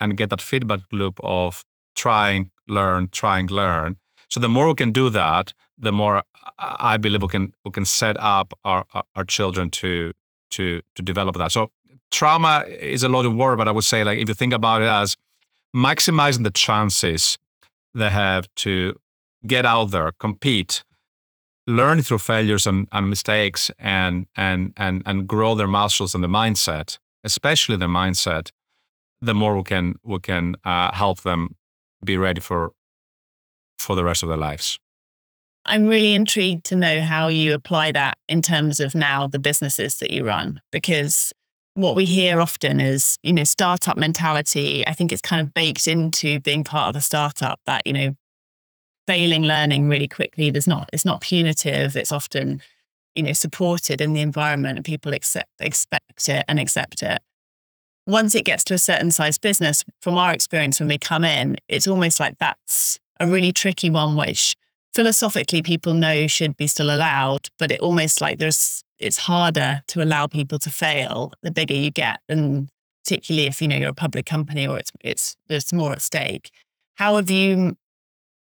and 0.00 0.16
get 0.16 0.30
that 0.30 0.40
feedback 0.40 0.80
loop 0.92 1.20
of 1.22 1.64
trying, 1.94 2.50
learn, 2.68 3.08
trying, 3.10 3.46
learn. 3.48 3.96
So 4.28 4.40
the 4.40 4.48
more 4.48 4.68
we 4.68 4.74
can 4.74 4.92
do 4.92 5.10
that, 5.10 5.52
the 5.78 5.92
more 5.92 6.22
I 6.58 6.96
believe 6.96 7.22
we 7.22 7.28
can 7.28 7.52
we 7.64 7.70
can 7.70 7.84
set 7.84 8.16
up 8.18 8.54
our 8.64 8.84
our 9.14 9.24
children 9.24 9.70
to 9.70 10.12
to 10.52 10.80
to 10.94 11.02
develop 11.02 11.36
that. 11.36 11.52
So 11.52 11.70
trauma 12.10 12.64
is 12.68 13.02
a 13.02 13.08
lot 13.08 13.26
of 13.26 13.34
word, 13.34 13.58
but 13.58 13.68
I 13.68 13.72
would 13.72 13.84
say 13.84 14.04
like 14.04 14.18
if 14.18 14.28
you 14.28 14.34
think 14.34 14.52
about 14.52 14.82
it 14.82 14.88
as 14.88 15.16
maximizing 15.74 16.44
the 16.44 16.50
chances 16.50 17.38
they 17.94 18.10
have 18.10 18.46
to 18.54 18.98
get 19.46 19.66
out 19.66 19.90
there, 19.90 20.12
compete, 20.18 20.84
learn 21.66 22.02
through 22.02 22.18
failures 22.18 22.66
and, 22.66 22.88
and 22.92 23.08
mistakes, 23.10 23.70
and 23.78 24.26
and 24.36 24.72
and 24.76 25.02
and 25.04 25.26
grow 25.26 25.54
their 25.54 25.68
muscles 25.68 26.14
and 26.14 26.22
the 26.22 26.28
mindset, 26.28 26.98
especially 27.24 27.76
the 27.76 27.86
mindset. 27.86 28.50
The 29.20 29.34
more 29.34 29.56
we 29.56 29.62
can 29.62 29.94
we 30.02 30.18
can 30.18 30.56
uh, 30.64 30.92
help 30.94 31.22
them 31.22 31.56
be 32.04 32.16
ready 32.16 32.40
for 32.40 32.72
for 33.78 33.96
the 33.96 34.04
rest 34.04 34.22
of 34.22 34.28
their 34.28 34.38
lives. 34.38 34.78
I'm 35.64 35.86
really 35.86 36.14
intrigued 36.14 36.64
to 36.66 36.76
know 36.76 37.02
how 37.02 37.28
you 37.28 37.54
apply 37.54 37.92
that 37.92 38.18
in 38.28 38.42
terms 38.42 38.80
of 38.80 38.94
now 38.94 39.28
the 39.28 39.38
businesses 39.38 39.98
that 39.98 40.10
you 40.10 40.24
run, 40.24 40.60
because 40.72 41.32
what 41.74 41.96
we 41.96 42.04
hear 42.04 42.40
often 42.40 42.80
is, 42.80 43.16
you 43.22 43.32
know, 43.32 43.44
startup 43.44 43.96
mentality. 43.96 44.86
I 44.86 44.92
think 44.92 45.12
it's 45.12 45.22
kind 45.22 45.40
of 45.40 45.54
baked 45.54 45.86
into 45.86 46.40
being 46.40 46.64
part 46.64 46.90
of 46.90 46.96
a 46.96 47.00
startup 47.00 47.60
that, 47.66 47.86
you 47.86 47.92
know, 47.92 48.16
failing 49.06 49.44
learning 49.44 49.88
really 49.88 50.08
quickly. 50.08 50.50
There's 50.50 50.66
not, 50.66 50.90
it's 50.92 51.04
not 51.04 51.20
punitive. 51.20 51.96
It's 51.96 52.12
often, 52.12 52.60
you 53.14 53.22
know, 53.22 53.32
supported 53.32 54.00
in 54.00 54.12
the 54.12 54.20
environment 54.20 54.78
and 54.78 54.84
people 54.84 55.12
accept, 55.12 55.50
expect 55.60 56.28
it 56.28 56.44
and 56.48 56.58
accept 56.58 57.02
it. 57.02 57.20
Once 58.06 58.34
it 58.34 58.44
gets 58.44 58.64
to 58.64 58.74
a 58.74 58.78
certain 58.78 59.10
size 59.10 59.38
business, 59.38 59.84
from 60.00 60.16
our 60.16 60.32
experience 60.32 60.80
when 60.80 60.88
we 60.88 60.98
come 60.98 61.24
in, 61.24 61.56
it's 61.68 61.86
almost 61.86 62.18
like 62.18 62.36
that's 62.38 62.98
a 63.20 63.26
really 63.26 63.52
tricky 63.52 63.90
one, 63.90 64.16
which 64.16 64.56
philosophically 64.94 65.62
people 65.62 65.94
know 65.94 66.26
should 66.26 66.56
be 66.56 66.66
still 66.66 66.94
allowed, 66.94 67.48
but 67.58 67.70
it 67.70 67.80
almost 67.80 68.20
like 68.20 68.38
there's 68.38 68.82
it's 68.98 69.18
harder 69.18 69.82
to 69.88 70.02
allow 70.02 70.26
people 70.26 70.58
to 70.60 70.70
fail 70.70 71.32
the 71.42 71.50
bigger 71.50 71.74
you 71.74 71.90
get, 71.90 72.20
and 72.28 72.68
particularly 73.04 73.46
if 73.46 73.60
you 73.60 73.68
know 73.68 73.76
you're 73.76 73.90
a 73.90 73.94
public 73.94 74.26
company 74.26 74.66
or 74.66 74.78
it's 74.78 74.92
it's 75.00 75.36
there's 75.48 75.72
more 75.72 75.92
at 75.92 76.02
stake. 76.02 76.50
How 76.96 77.16
have 77.16 77.30
you 77.30 77.76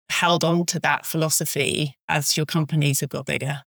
held 0.09 0.43
on 0.43 0.65
to 0.67 0.79
that 0.79 1.05
philosophy 1.05 1.95
as 2.07 2.37
your 2.37 2.45
companies 2.45 3.01
have 3.01 3.09
got 3.09 3.25
bigger? 3.25 3.63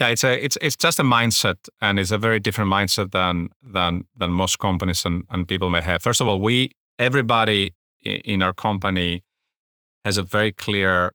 Yeah, 0.00 0.08
it's 0.08 0.24
a 0.24 0.44
it's 0.44 0.58
it's 0.60 0.76
just 0.76 0.98
a 0.98 1.02
mindset, 1.02 1.68
and 1.80 1.98
it's 1.98 2.10
a 2.10 2.18
very 2.18 2.38
different 2.40 2.70
mindset 2.70 3.12
than 3.12 3.48
than 3.62 4.04
than 4.16 4.30
most 4.30 4.58
companies 4.58 5.04
and, 5.06 5.24
and 5.30 5.48
people 5.48 5.70
may 5.70 5.80
have. 5.80 6.02
First 6.02 6.20
of 6.20 6.28
all, 6.28 6.40
we 6.40 6.70
everybody 6.98 7.74
in 8.04 8.42
our 8.42 8.52
company 8.52 9.22
has 10.04 10.18
a 10.18 10.22
very 10.22 10.52
clear 10.52 11.12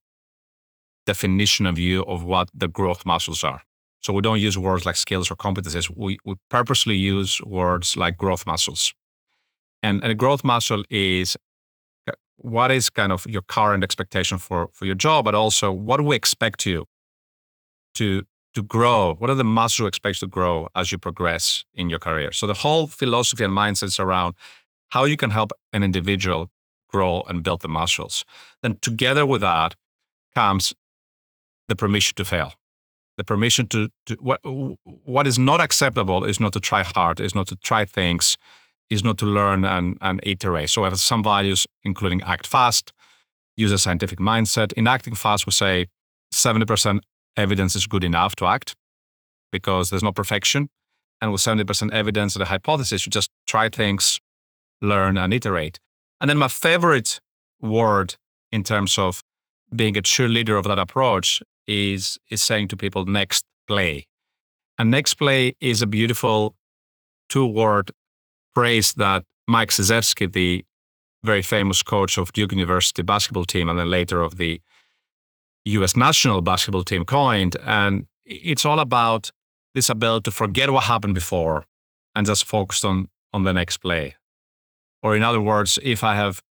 definition 1.06 1.66
of 1.66 1.78
you 1.78 2.04
of 2.04 2.24
what 2.24 2.50
the 2.54 2.68
growth 2.68 3.06
muscles 3.06 3.44
are. 3.44 3.62
So 4.02 4.14
we 4.14 4.22
don't 4.22 4.40
use 4.40 4.58
words 4.58 4.86
like 4.86 4.96
skills 4.96 5.32
or 5.32 5.36
competencies. 5.36 5.90
We, 5.96 6.18
we 6.26 6.36
purposely 6.50 6.96
use 6.96 7.40
words 7.46 7.96
like 7.96 8.18
growth 8.18 8.46
muscles. 8.46 8.94
And, 9.84 10.04
and 10.04 10.12
a 10.12 10.16
growth 10.16 10.44
muscle 10.44 10.84
is 10.90 11.38
uh, 12.08 12.14
what 12.38 12.72
is 12.72 12.90
kind 12.90 13.12
of 13.12 13.26
your 13.28 13.44
current 13.44 13.84
expectation 13.84 14.38
for, 14.40 14.70
for 14.74 14.86
your 14.86 14.96
job, 14.96 15.26
but 15.26 15.36
also 15.36 15.72
what 15.72 15.98
do 15.98 16.04
we 16.04 16.16
expect 16.16 16.66
you 16.66 16.86
to, 17.96 18.24
to 18.54 18.64
grow? 18.64 19.16
What 19.16 19.30
are 19.30 19.36
the 19.36 19.44
muscles 19.44 19.80
you 19.80 19.86
expect 19.88 20.20
to 20.20 20.28
grow 20.28 20.68
as 20.76 20.92
you 20.92 20.98
progress 20.98 21.66
in 21.74 21.90
your 21.90 22.00
career? 22.00 22.32
So 22.32 22.48
the 22.48 22.54
whole 22.54 22.88
philosophy 22.88 23.44
and 23.44 23.54
mindset 23.54 23.86
is 23.86 24.00
around 24.00 24.36
how 24.90 25.06
you 25.06 25.18
can 25.18 25.32
help 25.32 25.52
an 25.74 25.84
individual 25.84 26.50
grow 26.90 27.24
and 27.28 27.44
build 27.44 27.62
the 27.62 27.70
muscles. 27.70 28.26
Then 28.62 28.78
together 28.82 29.26
with 29.26 29.42
that 29.42 29.76
comes 30.36 30.74
the 31.68 31.76
permission 31.76 32.16
to 32.16 32.26
fail. 32.26 32.54
The 33.18 33.24
permission 33.24 33.68
to, 33.68 33.90
to 34.08 34.16
what 34.16 34.40
what 34.84 35.28
is 35.28 35.38
not 35.38 35.62
acceptable 35.62 36.24
is 36.24 36.40
not 36.40 36.54
to 36.54 36.60
try 36.60 36.84
hard, 36.84 37.20
is 37.20 37.36
not 37.36 37.48
to 37.48 37.56
try 37.56 37.86
things, 37.86 38.38
is 38.90 39.04
not 39.04 39.18
to 39.20 39.26
learn 39.26 39.64
and, 39.66 39.98
and 40.02 40.20
iterate. 40.24 40.70
So 40.70 40.82
we 40.82 40.86
have 40.88 41.00
some 41.00 41.24
values, 41.24 41.68
including 41.84 42.22
act 42.24 42.48
fast, 42.48 42.94
use 43.56 43.72
a 43.72 43.78
scientific 43.78 44.20
mindset. 44.20 44.74
In 44.74 44.88
acting 44.88 45.16
fast, 45.16 45.46
we 45.46 45.52
say 45.52 45.88
70% 46.34 47.02
evidence 47.38 47.76
is 47.76 47.88
good 47.88 48.04
enough 48.04 48.36
to 48.38 48.46
act 48.46 48.76
because 49.52 49.90
there's 49.90 50.04
no 50.04 50.12
perfection. 50.12 50.70
And 51.22 51.32
with 51.32 51.42
70% 51.42 51.92
evidence 51.92 52.36
and 52.36 52.42
a 52.42 52.46
hypothesis, 52.46 53.06
you 53.06 53.12
just 53.12 53.30
try 53.46 53.70
things, 53.70 54.20
learn, 54.82 55.18
and 55.18 55.34
iterate. 55.34 55.80
And 56.20 56.30
then 56.30 56.38
my 56.38 56.48
favorite 56.48 57.20
word 57.62 58.16
in 58.52 58.64
terms 58.64 58.98
of 58.98 59.22
being 59.76 59.96
a 59.98 60.02
true 60.02 60.28
leader 60.28 60.58
of 60.58 60.66
that 60.66 60.80
approach 60.80 61.42
is 61.68 62.18
is 62.30 62.42
saying 62.42 62.68
to 62.70 62.78
people 62.78 63.06
next 63.06 63.46
play. 63.68 64.08
And 64.78 64.90
next 64.90 65.14
play 65.16 65.56
is 65.62 65.82
a 65.82 65.88
beautiful 65.88 66.56
two-word 67.30 67.92
phrase 68.54 68.94
that 68.94 69.24
Mike 69.48 69.70
Krzyzewski, 69.70 70.32
the 70.32 70.66
very 71.24 71.42
famous 71.42 71.84
coach 71.84 72.18
of 72.18 72.34
Duke 72.34 72.52
University 72.52 73.04
basketball 73.04 73.46
team 73.46 73.70
and 73.70 73.78
then 73.78 73.90
later 73.90 74.22
of 74.22 74.38
the 74.38 74.60
US 75.66 75.96
national 75.96 76.42
basketball 76.42 76.84
team 76.84 77.06
coined. 77.06 77.56
And 77.66 78.08
it's 78.26 78.66
all 78.66 78.80
about 78.80 79.32
this 79.74 79.90
ability 79.90 80.24
to 80.24 80.32
forget 80.32 80.70
what 80.70 80.86
happened 80.86 81.16
before 81.16 81.66
and 82.16 82.26
just 82.28 82.46
focus 82.46 82.84
on, 82.84 83.08
on 83.34 83.44
the 83.44 83.54
next 83.54 83.78
play. 83.78 84.16
Or 85.04 85.16
in 85.16 85.24
other 85.24 85.42
words, 85.42 85.80
if 85.82 86.04
I 86.04 86.16
have 86.16 86.42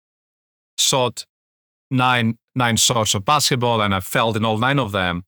sought 0.76 1.26
nine 1.90 2.38
nine 2.54 2.76
shots 2.76 3.14
of 3.14 3.24
basketball 3.24 3.80
and 3.80 3.94
I 3.94 4.00
failed 4.00 4.36
in 4.36 4.44
all 4.44 4.58
nine 4.58 4.78
of 4.78 4.92
them, 4.92 5.22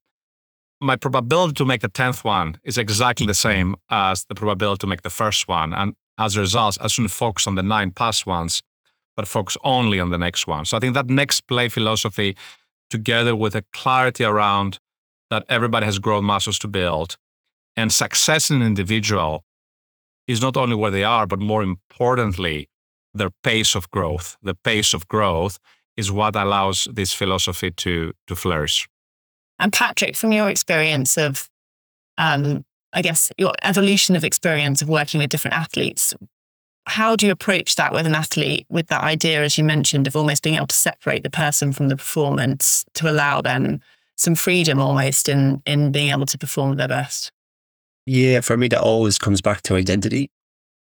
my 0.81 0.97
probability 0.97 1.55
to 1.55 1.65
make 1.65 1.81
the 1.81 1.89
tenth 1.89 2.25
one 2.25 2.59
is 2.65 2.77
exactly 2.77 3.27
the 3.27 3.35
same 3.35 3.77
as 3.89 4.25
the 4.25 4.35
probability 4.35 4.81
to 4.81 4.87
make 4.87 5.03
the 5.03 5.11
first 5.11 5.47
one. 5.49 5.73
And 5.73 5.95
as 6.19 6.37
a 6.37 6.41
result, 6.41 6.79
I 6.81 6.89
shouldn't 6.89 7.13
focus 7.13 7.47
on 7.47 7.55
the 7.55 7.63
nine 7.63 7.93
past 7.93 8.27
ones, 8.27 8.63
but 9.17 9.29
focus 9.29 9.57
only 9.63 10.01
on 10.01 10.11
the 10.11 10.19
next 10.19 10.47
one. 10.47 10.65
So 10.65 10.77
I 10.77 10.81
think 10.81 10.95
that 10.95 11.09
next 11.09 11.43
play 11.43 11.69
philosophy, 11.69 12.37
together 12.93 13.35
with 13.35 13.55
a 13.57 13.65
clarity 13.73 14.25
around 14.25 14.79
that 15.31 15.45
everybody 15.49 15.87
has 15.87 15.99
grown 15.99 16.25
muscles 16.25 16.59
to 16.61 16.69
build, 16.69 17.17
and 17.75 17.91
success 17.91 18.51
in 18.51 18.57
an 18.61 18.67
individual 18.67 19.45
is 20.29 20.41
not 20.41 20.57
only 20.57 20.77
where 20.77 20.91
they 20.91 21.05
are, 21.05 21.27
but 21.27 21.41
more 21.41 21.63
importantly, 21.63 22.69
their 23.15 23.31
pace 23.43 23.75
of 23.75 23.91
growth. 23.91 24.37
The 24.43 24.55
pace 24.55 24.95
of 24.95 25.09
growth 25.09 25.59
is 25.97 26.13
what 26.13 26.37
allows 26.37 26.87
this 26.93 27.13
philosophy 27.15 27.71
to 27.71 28.13
to 28.29 28.35
flourish. 28.37 28.89
And 29.59 29.73
Patrick, 29.73 30.17
from 30.17 30.33
your 30.33 30.51
experience 30.51 31.17
of, 31.17 31.49
um, 32.19 32.65
I 32.93 33.03
guess 33.03 33.33
your 33.39 33.55
evolution 33.63 34.17
of 34.17 34.25
experience 34.25 34.83
of 34.83 34.89
working 34.89 35.21
with 35.21 35.31
different 35.31 35.57
athletes, 35.57 36.15
how 36.87 37.17
do 37.17 37.27
you 37.27 37.33
approach 37.33 37.77
that 37.77 37.93
with 37.93 38.07
an 38.07 38.15
athlete 38.15 38.67
with 38.69 38.89
that 38.89 39.03
idea, 39.03 39.43
as 39.43 39.57
you 39.57 39.65
mentioned, 39.65 40.07
of 40.07 40.17
almost 40.17 40.43
being 40.43 40.57
able 40.57 40.67
to 40.67 40.75
separate 40.75 41.23
the 41.23 41.31
person 41.31 41.73
from 41.73 41.89
the 41.89 41.97
performance 41.97 42.85
to 42.95 43.11
allow 43.11 43.41
them 43.41 43.81
some 44.17 44.35
freedom 44.35 44.81
almost 44.81 45.29
in 45.29 45.63
in 45.67 45.93
being 45.93 46.11
able 46.11 46.27
to 46.27 46.39
perform 46.39 46.77
their 46.77 46.89
best? 46.89 47.31
Yeah, 48.07 48.41
for 48.41 48.57
me, 48.57 48.69
that 48.69 48.81
always 48.81 49.19
comes 49.19 49.41
back 49.41 49.63
to 49.63 49.77
identity. 49.77 50.31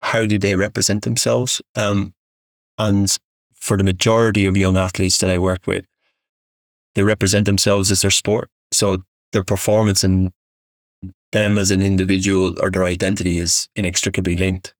How 0.03 0.27
do 0.27 0.39
they 0.39 0.55
represent 0.55 1.03
themselves? 1.03 1.61
Um, 1.75 2.15
and 2.79 3.17
for 3.55 3.77
the 3.77 3.85
majority 3.85 4.47
of 4.47 4.57
young 4.57 4.77
athletes 4.77 5.19
that 5.19 5.31
I 5.31 5.39
work 5.39 5.67
with, 5.67 5.85
they 6.95 7.03
represent 7.03 7.47
themselves 7.47 7.91
as 7.91 8.03
their 8.03 8.11
sport. 8.13 8.49
So 8.71 9.03
their 9.33 9.45
performance 9.45 10.05
and 10.05 10.33
them 11.33 11.59
as 11.59 11.71
an 11.71 11.83
individual 11.83 12.55
or 12.61 12.71
their 12.71 12.85
identity 12.85 13.39
is 13.39 13.69
inextricably 13.75 14.37
linked. 14.37 14.75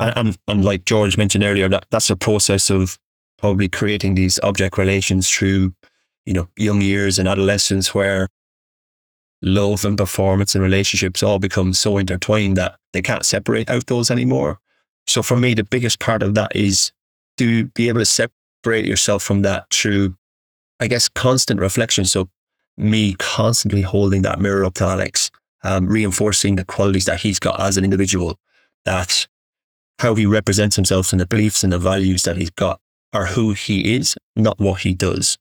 And, 0.00 0.38
and, 0.48 0.64
like 0.64 0.86
George 0.86 1.18
mentioned 1.18 1.44
earlier, 1.44 1.68
that, 1.68 1.84
that's 1.90 2.08
a 2.08 2.16
process 2.16 2.70
of 2.70 2.98
probably 3.38 3.68
creating 3.68 4.14
these 4.14 4.40
object 4.42 4.78
relations 4.78 5.28
through, 5.28 5.74
you 6.24 6.32
know, 6.32 6.48
young 6.56 6.80
years 6.80 7.18
and 7.18 7.28
adolescence 7.28 7.94
where 7.94 8.28
love 9.42 9.84
and 9.84 9.98
performance 9.98 10.54
and 10.54 10.64
relationships 10.64 11.22
all 11.22 11.38
become 11.38 11.72
so 11.74 11.98
intertwined 11.98 12.56
that 12.56 12.78
they 12.92 13.02
can't 13.02 13.26
separate 13.26 13.68
out 13.68 13.86
those 13.86 14.10
anymore. 14.10 14.58
So 15.06 15.22
for 15.22 15.36
me, 15.36 15.54
the 15.54 15.64
biggest 15.64 15.98
part 15.98 16.22
of 16.22 16.34
that 16.34 16.54
is 16.54 16.92
to 17.36 17.66
be 17.66 17.88
able 17.88 18.00
to 18.00 18.06
separate 18.06 18.86
yourself 18.86 19.22
from 19.22 19.42
that 19.42 19.66
through, 19.70 20.16
I 20.78 20.86
guess, 20.86 21.08
constant 21.08 21.60
reflection. 21.60 22.04
So 22.04 22.28
me 22.76 23.14
constantly 23.14 23.82
holding 23.82 24.22
that 24.22 24.40
mirror 24.40 24.64
up 24.64 24.74
to 24.74 24.84
Alex, 24.84 25.30
um, 25.62 25.86
reinforcing 25.86 26.56
the 26.56 26.64
qualities 26.64 27.04
that 27.04 27.20
he's 27.20 27.38
got 27.38 27.60
as 27.60 27.76
an 27.76 27.84
individual, 27.84 28.38
that 28.84 29.26
how 30.00 30.14
he 30.14 30.24
represents 30.24 30.76
himself 30.76 31.12
and 31.12 31.20
the 31.20 31.26
beliefs 31.26 31.62
and 31.62 31.72
the 31.72 31.78
values 31.78 32.22
that 32.22 32.38
he's 32.38 32.50
got 32.50 32.80
are 33.12 33.26
who 33.26 33.52
he 33.52 33.94
is, 33.94 34.16
not 34.34 34.58
what 34.58 34.80
he 34.80 34.94
does. 34.94 35.36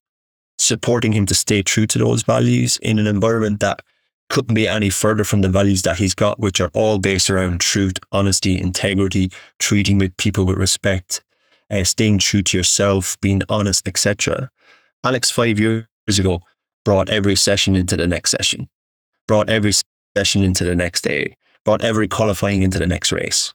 Supporting 0.58 1.14
him 1.14 1.26
to 1.28 1.34
stay 1.34 1.62
true 1.62 1.88
to 1.88 1.98
those 1.98 2.24
values 2.24 2.78
in 2.82 3.00
an 3.00 3.08
environment 3.08 3.62
that 3.62 3.82
couldn't 4.30 4.56
be 4.56 4.68
any 4.68 4.90
further 4.90 5.24
from 5.24 5.42
the 5.42 5.48
values 5.48 5.84
that 5.84 5.98
he's 5.98 6.14
got, 6.14 6.42
which 6.42 6.60
are 6.60 6.70
all 6.74 7.00
based 7.00 7.30
around 7.30 7.62
truth, 7.62 8.00
honesty, 8.12 8.60
integrity, 8.60 9.32
treating 9.60 9.98
with 9.98 10.16
people 10.18 10.46
with 10.46 10.58
respect, 10.58 11.24
uh, 11.72 11.86
staying 11.86 12.20
true 12.20 12.42
to 12.42 12.58
yourself, 12.58 13.18
being 13.22 13.42
honest, 13.48 13.88
etc. 13.88 14.52
Alex, 15.06 15.32
five 15.32 15.58
years 15.58 15.86
ago, 16.18 16.42
brought 16.84 17.08
every 17.10 17.38
session 17.38 17.78
into 17.78 17.96
the 17.96 18.08
next 18.08 18.32
session, 18.32 18.68
brought 19.26 19.50
every 19.50 19.72
session 20.18 20.44
into 20.44 20.66
the 20.66 20.76
next 20.76 21.02
day, 21.04 21.38
brought 21.64 21.82
every 21.82 22.10
qualifying 22.10 22.62
into 22.62 22.78
the 22.78 22.88
next 22.88 23.14
race. 23.14 23.54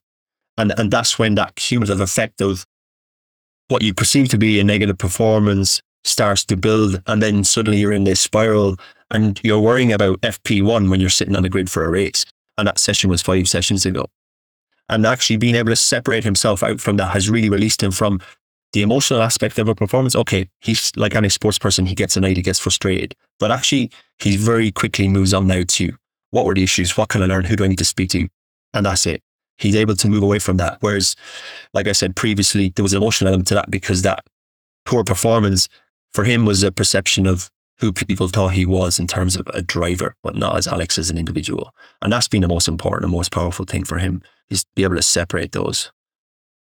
And, 0.56 0.72
and 0.78 0.90
that's 0.90 1.18
when 1.18 1.34
that 1.34 1.56
cumulative 1.56 2.00
effect 2.00 2.40
of 2.40 2.64
what 3.68 3.82
you 3.82 3.94
perceive 3.94 4.28
to 4.28 4.38
be 4.38 4.60
a 4.60 4.64
negative 4.64 4.98
performance 4.98 5.80
starts 6.04 6.44
to 6.46 6.56
build. 6.56 7.02
And 7.06 7.22
then 7.22 7.44
suddenly 7.44 7.78
you're 7.78 7.92
in 7.92 8.04
this 8.04 8.20
spiral 8.20 8.76
and 9.10 9.40
you're 9.42 9.60
worrying 9.60 9.92
about 9.92 10.20
FP1 10.20 10.90
when 10.90 11.00
you're 11.00 11.10
sitting 11.10 11.36
on 11.36 11.42
the 11.42 11.48
grid 11.48 11.70
for 11.70 11.84
a 11.84 11.90
race. 11.90 12.24
And 12.56 12.68
that 12.68 12.78
session 12.78 13.10
was 13.10 13.22
five 13.22 13.48
sessions 13.48 13.84
ago. 13.84 14.06
And 14.88 15.06
actually 15.06 15.38
being 15.38 15.54
able 15.54 15.70
to 15.70 15.76
separate 15.76 16.24
himself 16.24 16.62
out 16.62 16.80
from 16.80 16.98
that 16.98 17.12
has 17.12 17.30
really 17.30 17.48
released 17.48 17.82
him 17.82 17.90
from 17.90 18.20
the 18.74 18.82
emotional 18.82 19.22
aspect 19.22 19.58
of 19.58 19.68
a 19.68 19.74
performance. 19.74 20.14
Okay, 20.14 20.48
he's 20.60 20.92
like 20.96 21.14
any 21.14 21.28
sports 21.30 21.58
person, 21.58 21.86
he 21.86 21.94
gets 21.94 22.16
annoyed, 22.16 22.36
he 22.36 22.42
gets 22.42 22.58
frustrated. 22.58 23.14
But 23.38 23.50
actually, 23.50 23.90
he 24.18 24.36
very 24.36 24.70
quickly 24.70 25.08
moves 25.08 25.32
on 25.32 25.46
now 25.46 25.62
to 25.66 25.96
what 26.32 26.44
were 26.44 26.54
the 26.54 26.64
issues? 26.64 26.96
What 26.96 27.08
can 27.08 27.22
I 27.22 27.26
learn? 27.26 27.44
Who 27.44 27.56
do 27.56 27.64
I 27.64 27.68
need 27.68 27.78
to 27.78 27.84
speak 27.84 28.10
to? 28.10 28.28
And 28.74 28.84
that's 28.84 29.06
it. 29.06 29.22
He's 29.58 29.76
able 29.76 29.96
to 29.96 30.08
move 30.08 30.22
away 30.22 30.38
from 30.38 30.56
that. 30.58 30.78
Whereas, 30.80 31.16
like 31.72 31.86
I 31.86 31.92
said 31.92 32.16
previously, 32.16 32.72
there 32.74 32.82
was 32.82 32.92
an 32.92 33.02
emotional 33.02 33.28
element 33.28 33.48
to 33.48 33.54
that 33.54 33.70
because 33.70 34.02
that 34.02 34.24
poor 34.84 35.04
performance 35.04 35.68
for 36.12 36.24
him 36.24 36.44
was 36.44 36.62
a 36.62 36.72
perception 36.72 37.26
of 37.26 37.50
who 37.78 37.92
people 37.92 38.28
thought 38.28 38.48
he 38.48 38.66
was 38.66 38.98
in 38.98 39.06
terms 39.06 39.36
of 39.36 39.46
a 39.48 39.60
driver, 39.62 40.14
but 40.22 40.36
not 40.36 40.56
as 40.56 40.66
Alex 40.66 40.96
as 40.98 41.10
an 41.10 41.18
individual. 41.18 41.74
And 42.02 42.12
that's 42.12 42.28
been 42.28 42.42
the 42.42 42.48
most 42.48 42.68
important 42.68 43.04
and 43.04 43.12
most 43.12 43.32
powerful 43.32 43.64
thing 43.64 43.84
for 43.84 43.98
him 43.98 44.22
is 44.48 44.64
be 44.76 44.84
able 44.84 44.96
to 44.96 45.02
separate 45.02 45.52
those. 45.52 45.90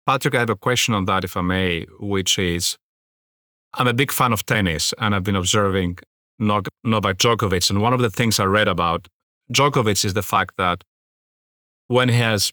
Patrick, 0.05 0.35
I 0.35 0.39
have 0.39 0.49
a 0.49 0.55
question 0.55 0.93
on 0.93 1.05
that, 1.05 1.23
if 1.23 1.35
I 1.37 1.41
may, 1.41 1.85
which 1.99 2.37
is 2.37 2.77
I'm 3.73 3.87
a 3.87 3.93
big 3.93 4.11
fan 4.11 4.33
of 4.33 4.45
tennis 4.45 4.93
and 4.99 5.15
I've 5.15 5.23
been 5.23 5.35
observing 5.35 5.99
Novak 6.39 7.17
Djokovic. 7.17 7.69
And 7.69 7.81
one 7.81 7.93
of 7.93 8.01
the 8.01 8.09
things 8.09 8.39
I 8.39 8.45
read 8.45 8.67
about 8.67 9.07
Djokovic 9.51 10.03
is 10.05 10.13
the 10.13 10.21
fact 10.21 10.55
that 10.57 10.83
when 11.87 12.09
he 12.09 12.15
has, 12.15 12.51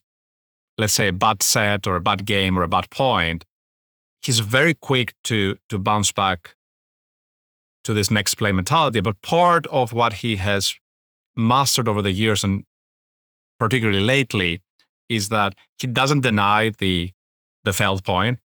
let's 0.78 0.94
say, 0.94 1.08
a 1.08 1.12
bad 1.12 1.42
set 1.42 1.87
or 1.87 1.97
a 1.97 2.00
bad 2.00 2.25
game 2.25 2.58
or 2.58 2.62
a 2.62 2.68
bad 2.68 2.88
point, 2.90 3.45
he's 4.23 4.41
very 4.41 4.75
quick 4.75 5.14
to 5.25 5.56
to 5.69 5.78
bounce 5.78 6.12
back 6.12 6.54
to 7.84 7.93
this 7.95 8.10
next 8.10 8.34
play 8.34 8.52
mentality. 8.52 9.00
But 9.00 9.21
part 9.23 9.67
of 9.67 9.93
what 9.93 10.14
he 10.14 10.36
has 10.36 10.75
mastered 11.36 11.88
over 11.88 12.02
the 12.02 12.12
years, 12.12 12.45
and 12.45 12.64
particularly 13.58 14.00
lately, 14.00 14.62
is 15.08 15.28
that 15.28 15.54
he 15.78 15.86
doesn't 15.86 16.21
deny 16.21 16.71
the 16.71 17.12
the 17.64 17.73
failed 17.73 18.04
point, 18.04 18.38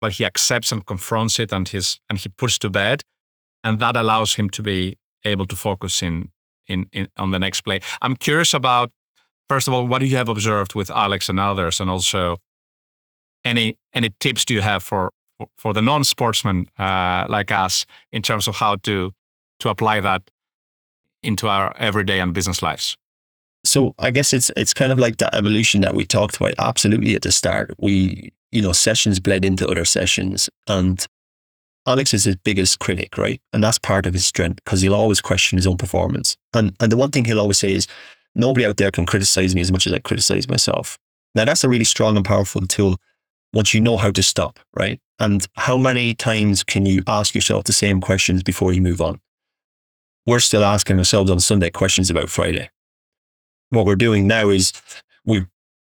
but 0.00 0.12
he 0.12 0.24
accepts 0.24 0.72
and 0.72 0.86
confronts 0.86 1.38
it, 1.38 1.52
and 1.52 1.68
his 1.68 1.98
and 2.08 2.18
he 2.18 2.28
puts 2.28 2.58
to 2.58 2.70
bed, 2.70 3.02
and 3.64 3.80
that 3.80 3.96
allows 3.96 4.34
him 4.34 4.48
to 4.50 4.62
be 4.62 4.96
able 5.24 5.46
to 5.46 5.56
focus 5.56 6.02
in 6.02 6.30
in, 6.68 6.88
in 6.92 7.08
on 7.16 7.30
the 7.30 7.38
next 7.38 7.62
play. 7.62 7.80
I'm 8.02 8.16
curious 8.16 8.54
about 8.54 8.90
first 9.48 9.68
of 9.68 9.74
all, 9.74 9.86
what 9.86 9.98
do 10.00 10.06
you 10.06 10.16
have 10.16 10.28
observed 10.28 10.74
with 10.74 10.90
Alex 10.90 11.28
and 11.28 11.40
others, 11.40 11.80
and 11.80 11.90
also 11.90 12.38
any 13.44 13.76
any 13.94 14.10
tips 14.20 14.44
do 14.44 14.54
you 14.54 14.62
have 14.62 14.82
for 14.82 15.12
for 15.58 15.74
the 15.74 15.82
non-sportsmen 15.82 16.66
uh, 16.78 17.26
like 17.28 17.52
us 17.52 17.86
in 18.12 18.22
terms 18.22 18.48
of 18.48 18.56
how 18.56 18.76
to 18.76 19.12
to 19.60 19.68
apply 19.68 20.00
that 20.00 20.22
into 21.22 21.48
our 21.48 21.74
everyday 21.78 22.20
and 22.20 22.34
business 22.34 22.62
lives? 22.62 22.96
So 23.64 23.94
I 23.98 24.10
guess 24.10 24.32
it's 24.32 24.50
it's 24.56 24.74
kind 24.74 24.92
of 24.92 24.98
like 24.98 25.16
that 25.18 25.34
evolution 25.34 25.80
that 25.82 25.94
we 25.94 26.04
talked 26.04 26.36
about. 26.36 26.54
Absolutely 26.58 27.14
at 27.14 27.22
the 27.22 27.32
start, 27.32 27.74
we 27.78 28.32
you 28.52 28.62
know 28.62 28.72
sessions 28.72 29.20
bled 29.20 29.44
into 29.44 29.66
other 29.68 29.84
sessions, 29.84 30.48
and 30.66 31.06
Alex 31.86 32.12
is 32.14 32.24
his 32.24 32.36
biggest 32.36 32.78
critic, 32.80 33.16
right? 33.16 33.40
And 33.52 33.62
that's 33.62 33.78
part 33.78 34.06
of 34.06 34.14
his 34.14 34.26
strength 34.26 34.64
because 34.64 34.80
he'll 34.80 34.94
always 34.94 35.20
question 35.20 35.56
his 35.56 35.66
own 35.66 35.76
performance. 35.76 36.36
And 36.54 36.74
and 36.80 36.90
the 36.90 36.96
one 36.96 37.10
thing 37.10 37.24
he'll 37.24 37.40
always 37.40 37.58
say 37.58 37.72
is, 37.72 37.86
nobody 38.36 38.66
out 38.66 38.76
there 38.76 38.90
can 38.90 39.06
criticize 39.06 39.54
me 39.54 39.60
as 39.60 39.72
much 39.72 39.86
as 39.86 39.92
I 39.92 39.98
criticize 39.98 40.48
myself. 40.48 40.98
Now 41.34 41.44
that's 41.44 41.64
a 41.64 41.68
really 41.68 41.84
strong 41.84 42.16
and 42.16 42.24
powerful 42.24 42.60
tool 42.66 42.96
once 43.52 43.74
you 43.74 43.80
know 43.80 43.96
how 43.96 44.10
to 44.10 44.22
stop, 44.22 44.58
right? 44.74 45.00
And 45.18 45.46
how 45.54 45.76
many 45.76 46.14
times 46.14 46.62
can 46.62 46.84
you 46.86 47.02
ask 47.06 47.34
yourself 47.34 47.64
the 47.64 47.72
same 47.72 48.00
questions 48.00 48.42
before 48.42 48.72
you 48.72 48.82
move 48.82 49.00
on? 49.00 49.20
We're 50.26 50.40
still 50.40 50.64
asking 50.64 50.98
ourselves 50.98 51.30
on 51.30 51.40
Sunday 51.40 51.70
questions 51.70 52.10
about 52.10 52.28
Friday. 52.28 52.70
What 53.70 53.86
we're 53.86 53.96
doing 53.96 54.26
now 54.26 54.50
is 54.50 54.72
we've 55.24 55.46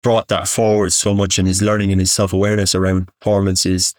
brought 0.02 0.28
that 0.28 0.48
forward 0.48 0.92
so 0.92 1.14
much 1.14 1.38
in 1.38 1.46
his 1.46 1.62
learning 1.62 1.92
and 1.92 2.00
his 2.00 2.10
self 2.10 2.32
awareness 2.32 2.74
around 2.74 3.08
performances. 3.20 3.94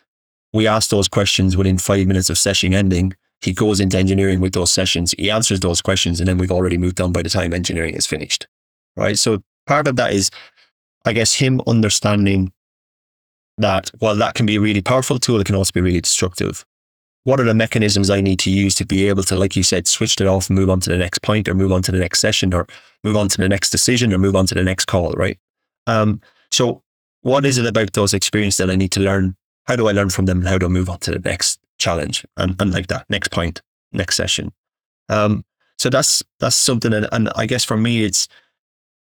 We 0.51 0.67
ask 0.67 0.89
those 0.89 1.08
questions 1.08 1.56
within 1.56 1.77
five 1.77 2.06
minutes 2.08 2.29
of 2.29 2.38
session 2.38 2.73
ending. 2.73 3.13
He 3.43 3.53
goes 3.53 3.79
into 3.79 3.97
engineering 3.97 4.39
with 4.39 4.53
those 4.53 4.71
sessions. 4.71 5.13
He 5.17 5.29
answers 5.29 5.60
those 5.60 5.82
questions, 5.82 6.19
and 6.19 6.27
then 6.27 6.38
we've 6.38 6.51
already 6.51 6.77
moved 6.77 7.01
on 7.01 7.12
by 7.12 7.21
the 7.21 7.29
time 7.29 7.53
engineering 7.53 7.93
is 7.93 8.06
finished. 8.06 8.47
Right. 8.95 9.17
So 9.17 9.43
part 9.65 9.88
of 9.88 9.95
that 9.97 10.13
is, 10.13 10.32
I 11.06 11.13
guess, 11.13 11.34
him 11.34 11.62
understanding 11.67 12.53
that 13.58 13.91
while 13.99 14.15
that 14.15 14.36
can 14.36 14.45
be 14.45 14.56
a 14.56 14.62
really 14.62 14.82
powerful 14.82 15.19
tool, 15.19 15.41
it 15.41 15.45
can 15.45 15.56
also 15.56 15.71
be 15.73 15.82
really 15.82 16.01
destructive. 16.01 16.65
What 17.25 17.39
are 17.39 17.45
the 17.45 17.53
mechanisms 17.53 18.10
I 18.10 18.21
need 18.21 18.39
to 18.39 18.51
use 18.51 18.75
to 18.75 18.86
be 18.86 19.08
able 19.08 19.23
to, 19.23 19.36
like 19.36 19.56
you 19.56 19.63
said, 19.63 19.88
switch 19.88 20.19
it 20.19 20.27
off 20.27 20.49
and 20.49 20.58
move 20.58 20.69
on 20.69 20.79
to 20.82 20.89
the 20.89 20.97
next 20.97 21.21
point 21.21 21.47
or 21.47 21.53
move 21.53 21.71
on 21.71 21.82
to 21.84 21.91
the 21.91 21.99
next 21.99 22.19
session 22.19 22.53
or 22.53 22.67
move 23.03 23.15
on 23.15 23.29
to 23.29 23.38
the 23.38 23.47
next 23.47 23.69
decision 23.69 24.13
or 24.13 24.17
move 24.17 24.36
on 24.36 24.45
to 24.47 24.56
the 24.56 24.63
next 24.63 24.86
call, 24.86 25.12
right? 25.13 25.38
Um, 25.88 26.21
so 26.51 26.82
what 27.21 27.45
is 27.45 27.58
it 27.58 27.65
about 27.65 27.93
those 27.93 28.13
experiences 28.13 28.58
that 28.58 28.69
I 28.69 28.75
need 28.75 28.91
to 28.91 28.99
learn? 28.99 29.36
How 29.65 29.77
do 29.77 29.88
I 29.88 29.93
learn 29.93 30.10
from 30.10 30.25
them? 30.25 30.39
And 30.39 30.47
how 30.47 30.58
do 30.58 30.65
I 30.65 30.69
move 30.69 30.89
on 30.89 30.99
to 30.99 31.12
the 31.12 31.19
next 31.19 31.60
challenge 31.83 32.25
and, 32.37 32.55
and 32.59 32.73
like 32.73 32.87
that 32.87 33.05
next 33.09 33.31
point, 33.31 33.61
next 33.91 34.15
session? 34.15 34.51
Um, 35.09 35.43
so 35.77 35.89
that's 35.89 36.23
that's 36.39 36.55
something, 36.55 36.93
and, 36.93 37.07
and 37.11 37.29
I 37.35 37.45
guess 37.45 37.65
for 37.65 37.77
me, 37.77 38.05
it's 38.05 38.27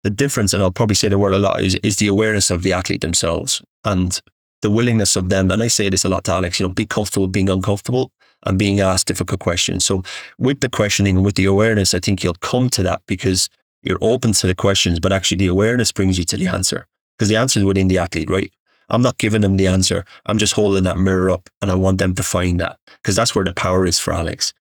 the 0.03 0.09
difference, 0.09 0.53
and 0.53 0.61
I'll 0.61 0.71
probably 0.71 0.95
say 0.95 1.07
the 1.07 1.17
word 1.17 1.33
a 1.33 1.39
lot 1.39 1.61
is 1.61 1.75
is 1.75 1.97
the 1.97 2.07
awareness 2.07 2.51
of 2.51 2.63
the 2.63 2.73
athlete 2.73 3.01
themselves 3.01 3.61
and 3.83 4.21
the 4.61 4.69
willingness 4.69 5.15
of 5.15 5.29
them. 5.29 5.51
And 5.51 5.61
I 5.63 5.67
say 5.67 5.89
this 5.89 6.05
a 6.05 6.09
lot 6.09 6.23
to 6.25 6.33
Alex, 6.33 6.59
you 6.59 6.67
know, 6.67 6.73
be 6.73 6.85
comfortable 6.85 7.27
being 7.27 7.49
uncomfortable 7.49 8.11
and 8.45 8.57
being 8.57 8.79
asked 8.79 9.07
difficult 9.07 9.39
questions. 9.39 9.85
So 9.85 10.03
with 10.37 10.59
the 10.59 10.69
questioning 10.69 11.23
with 11.23 11.35
the 11.35 11.45
awareness, 11.45 11.93
I 11.93 11.99
think 11.99 12.23
you'll 12.23 12.41
come 12.41 12.69
to 12.71 12.83
that 12.83 13.01
because 13.07 13.49
you're 13.83 13.99
open 14.01 14.33
to 14.33 14.47
the 14.47 14.55
questions, 14.55 14.99
but 14.99 15.13
actually 15.13 15.37
the 15.37 15.47
awareness 15.47 15.91
brings 15.91 16.17
you 16.17 16.25
to 16.25 16.37
the 16.37 16.47
answer 16.47 16.87
because 17.17 17.29
the 17.29 17.35
answer 17.35 17.59
is 17.59 17.65
within 17.65 17.87
the 17.87 17.99
athlete, 17.99 18.29
right? 18.29 18.51
I'm 18.89 19.01
not 19.01 19.17
giving 19.17 19.41
them 19.41 19.57
the 19.57 19.67
answer. 19.67 20.05
I'm 20.25 20.37
just 20.37 20.53
holding 20.53 20.83
that 20.83 20.97
mirror 20.97 21.29
up 21.29 21.49
and 21.61 21.71
I 21.71 21.75
want 21.75 21.97
them 21.97 22.15
to 22.15 22.23
find 22.23 22.59
that 22.59 22.77
because 23.01 23.15
that's 23.15 23.35
where 23.35 23.45
the 23.45 23.53
power 23.53 23.85
is 23.85 23.99
for 23.99 24.13
Alex. 24.13 24.53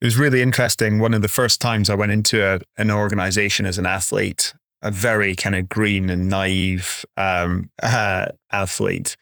It 0.00 0.04
was 0.04 0.16
really 0.16 0.42
interesting. 0.42 0.98
One 0.98 1.14
of 1.14 1.22
the 1.22 1.28
first 1.28 1.60
times 1.60 1.90
I 1.90 1.94
went 1.94 2.12
into 2.12 2.44
a, 2.44 2.60
an 2.76 2.90
organization 2.90 3.66
as 3.66 3.78
an 3.78 3.86
athlete, 3.86 4.54
a 4.82 4.90
very 4.90 5.34
kind 5.34 5.54
of 5.54 5.68
green 5.68 6.08
and 6.10 6.28
naive 6.28 7.04
um, 7.16 7.70
uh, 7.82 8.26
athlete, 8.52 9.16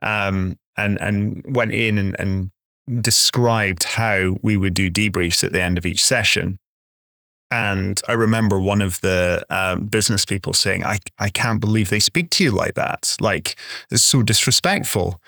um, 0.00 0.58
and 0.76 1.00
and 1.00 1.44
went 1.46 1.72
in 1.72 1.98
and, 1.98 2.16
and 2.18 2.50
described 3.02 3.84
how 3.84 4.36
we 4.42 4.56
would 4.56 4.74
do 4.74 4.90
debriefs 4.90 5.44
at 5.44 5.52
the 5.52 5.62
end 5.62 5.78
of 5.78 5.86
each 5.86 6.02
session. 6.02 6.58
And 7.52 8.00
I 8.08 8.14
remember 8.14 8.58
one 8.58 8.80
of 8.80 8.98
the 9.02 9.44
um, 9.50 9.84
business 9.84 10.24
people 10.24 10.54
saying, 10.54 10.84
I, 10.84 11.00
I 11.18 11.28
can't 11.28 11.60
believe 11.60 11.90
they 11.90 12.00
speak 12.00 12.30
to 12.30 12.44
you 12.44 12.50
like 12.50 12.76
that. 12.76 13.14
Like, 13.20 13.56
it's 13.90 14.02
so 14.02 14.22
disrespectful. 14.22 15.20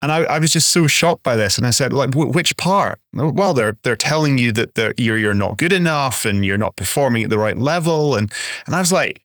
And 0.00 0.10
I, 0.10 0.20
I, 0.20 0.38
was 0.38 0.50
just 0.50 0.70
so 0.70 0.86
shocked 0.86 1.22
by 1.22 1.36
this. 1.36 1.58
And 1.58 1.66
I 1.66 1.70
said, 1.70 1.92
like, 1.92 2.14
which 2.14 2.56
part? 2.56 3.00
Well, 3.12 3.52
they're 3.52 3.76
they're 3.82 3.96
telling 3.96 4.38
you 4.38 4.50
that 4.52 4.94
you're 4.96 5.18
you're 5.18 5.34
not 5.34 5.58
good 5.58 5.74
enough 5.74 6.24
and 6.24 6.42
you're 6.42 6.56
not 6.56 6.76
performing 6.76 7.22
at 7.22 7.28
the 7.28 7.38
right 7.38 7.58
level. 7.58 8.16
And 8.16 8.32
and 8.64 8.74
I 8.74 8.80
was 8.80 8.90
like, 8.90 9.22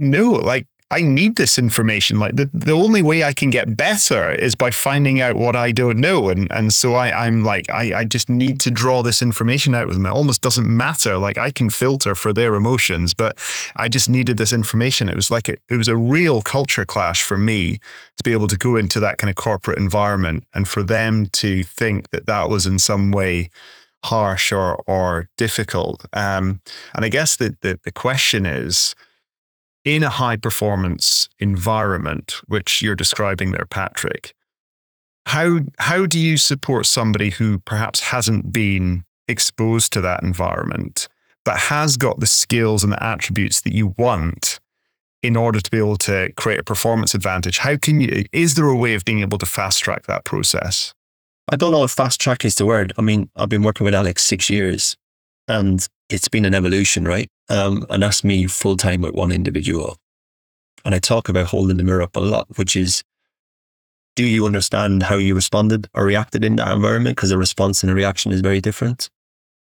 no, 0.00 0.32
like 0.32 0.66
I 0.92 1.02
need 1.02 1.36
this 1.36 1.56
information. 1.56 2.18
Like 2.18 2.34
the, 2.34 2.50
the 2.52 2.72
only 2.72 3.00
way 3.00 3.22
I 3.22 3.32
can 3.32 3.50
get 3.50 3.76
better 3.76 4.32
is 4.32 4.56
by 4.56 4.72
finding 4.72 5.20
out 5.20 5.36
what 5.36 5.54
I 5.54 5.70
don't 5.70 5.98
know. 5.98 6.28
And 6.28 6.50
and 6.50 6.72
so 6.72 6.94
I, 6.94 7.26
I'm 7.26 7.44
like, 7.44 7.70
I, 7.70 8.00
I 8.00 8.04
just 8.04 8.28
need 8.28 8.58
to 8.60 8.72
draw 8.72 9.02
this 9.02 9.22
information 9.22 9.72
out 9.72 9.86
with 9.86 9.96
them. 9.96 10.06
It 10.06 10.10
almost 10.10 10.42
doesn't 10.42 10.66
matter. 10.66 11.16
Like 11.16 11.38
I 11.38 11.52
can 11.52 11.70
filter 11.70 12.16
for 12.16 12.32
their 12.32 12.56
emotions, 12.56 13.14
but 13.14 13.38
I 13.76 13.88
just 13.88 14.08
needed 14.08 14.36
this 14.36 14.52
information. 14.52 15.08
It 15.08 15.14
was 15.14 15.30
like 15.30 15.48
a, 15.48 15.56
it 15.68 15.76
was 15.76 15.88
a 15.88 15.96
real 15.96 16.42
culture 16.42 16.84
clash 16.84 17.22
for 17.22 17.38
me 17.38 17.78
to 18.16 18.24
be 18.24 18.32
able 18.32 18.48
to 18.48 18.58
go 18.58 18.74
into 18.74 18.98
that 18.98 19.18
kind 19.18 19.30
of 19.30 19.36
corporate 19.36 19.78
environment 19.78 20.44
and 20.54 20.66
for 20.66 20.82
them 20.82 21.26
to 21.26 21.62
think 21.62 22.10
that 22.10 22.26
that 22.26 22.48
was 22.50 22.66
in 22.66 22.80
some 22.80 23.12
way 23.12 23.48
harsh 24.04 24.50
or 24.50 24.82
or 24.86 25.28
difficult. 25.36 26.04
Um, 26.14 26.60
and 26.94 27.04
I 27.04 27.08
guess 27.10 27.36
the, 27.36 27.56
the 27.60 27.78
the 27.84 27.92
question 27.92 28.44
is 28.44 28.96
in 29.84 30.02
a 30.02 30.10
high 30.10 30.36
performance 30.36 31.28
environment, 31.38 32.40
which 32.46 32.82
you're 32.82 32.96
describing 32.96 33.52
there, 33.52 33.66
Patrick, 33.66 34.34
how 35.26 35.60
how 35.78 36.06
do 36.06 36.18
you 36.18 36.36
support 36.36 36.86
somebody 36.86 37.30
who 37.30 37.58
perhaps 37.60 38.00
hasn't 38.00 38.52
been 38.52 39.04
exposed 39.28 39.92
to 39.92 40.00
that 40.00 40.22
environment, 40.22 41.08
but 41.44 41.56
has 41.56 41.96
got 41.96 42.20
the 42.20 42.26
skills 42.26 42.82
and 42.82 42.92
the 42.92 43.02
attributes 43.02 43.60
that 43.62 43.74
you 43.74 43.94
want 43.96 44.58
in 45.22 45.36
order 45.36 45.60
to 45.60 45.70
be 45.70 45.78
able 45.78 45.96
to 45.96 46.32
create 46.36 46.60
a 46.60 46.64
performance 46.64 47.14
advantage? 47.14 47.58
How 47.58 47.76
can 47.76 48.00
you 48.00 48.24
is 48.32 48.54
there 48.54 48.68
a 48.68 48.76
way 48.76 48.94
of 48.94 49.04
being 49.04 49.20
able 49.20 49.38
to 49.38 49.46
fast 49.46 49.82
track 49.82 50.06
that 50.06 50.24
process? 50.24 50.94
I 51.52 51.56
don't 51.56 51.72
know 51.72 51.84
if 51.84 51.90
fast 51.90 52.20
track 52.20 52.44
is 52.44 52.54
the 52.56 52.66
word. 52.66 52.92
I 52.96 53.02
mean, 53.02 53.28
I've 53.36 53.48
been 53.48 53.62
working 53.62 53.84
with 53.84 53.94
Alex 53.94 54.22
six 54.22 54.48
years 54.48 54.96
and 55.48 55.86
it's 56.08 56.28
been 56.28 56.44
an 56.44 56.54
evolution, 56.54 57.04
right? 57.04 57.28
Um, 57.50 57.84
and 57.90 58.02
that's 58.02 58.24
me 58.24 58.46
full 58.46 58.76
time 58.76 59.02
with 59.02 59.14
one 59.14 59.32
individual. 59.32 59.96
And 60.84 60.94
I 60.94 60.98
talk 60.98 61.28
about 61.28 61.48
holding 61.48 61.76
the 61.76 61.82
mirror 61.82 62.02
up 62.02 62.16
a 62.16 62.20
lot, 62.20 62.46
which 62.56 62.76
is 62.76 63.02
do 64.16 64.24
you 64.24 64.46
understand 64.46 65.02
how 65.04 65.16
you 65.16 65.34
responded 65.34 65.88
or 65.94 66.04
reacted 66.04 66.44
in 66.44 66.56
that 66.56 66.72
environment? 66.72 67.16
Because 67.16 67.30
the 67.30 67.38
response 67.38 67.82
and 67.82 67.90
the 67.90 67.94
reaction 67.94 68.32
is 68.32 68.40
very 68.40 68.60
different. 68.60 69.10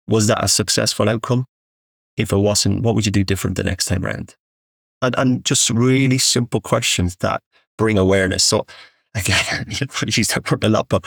Was 0.08 0.26
that 0.28 0.42
a 0.42 0.48
successful 0.48 1.08
outcome? 1.08 1.46
If 2.16 2.32
it 2.32 2.36
wasn't, 2.36 2.82
what 2.82 2.94
would 2.94 3.06
you 3.06 3.12
do 3.12 3.24
different 3.24 3.56
the 3.56 3.64
next 3.64 3.86
time 3.86 4.04
around? 4.04 4.36
And, 5.02 5.14
and 5.18 5.44
just 5.44 5.68
really 5.70 6.18
simple 6.18 6.60
questions 6.60 7.16
that 7.16 7.42
bring 7.76 7.98
awareness. 7.98 8.44
So 8.44 8.66
again, 9.14 9.66
apologies, 9.80 10.32
I 10.36 10.40
put 10.40 10.64
a 10.64 10.68
lot, 10.68 10.88
but 10.88 11.04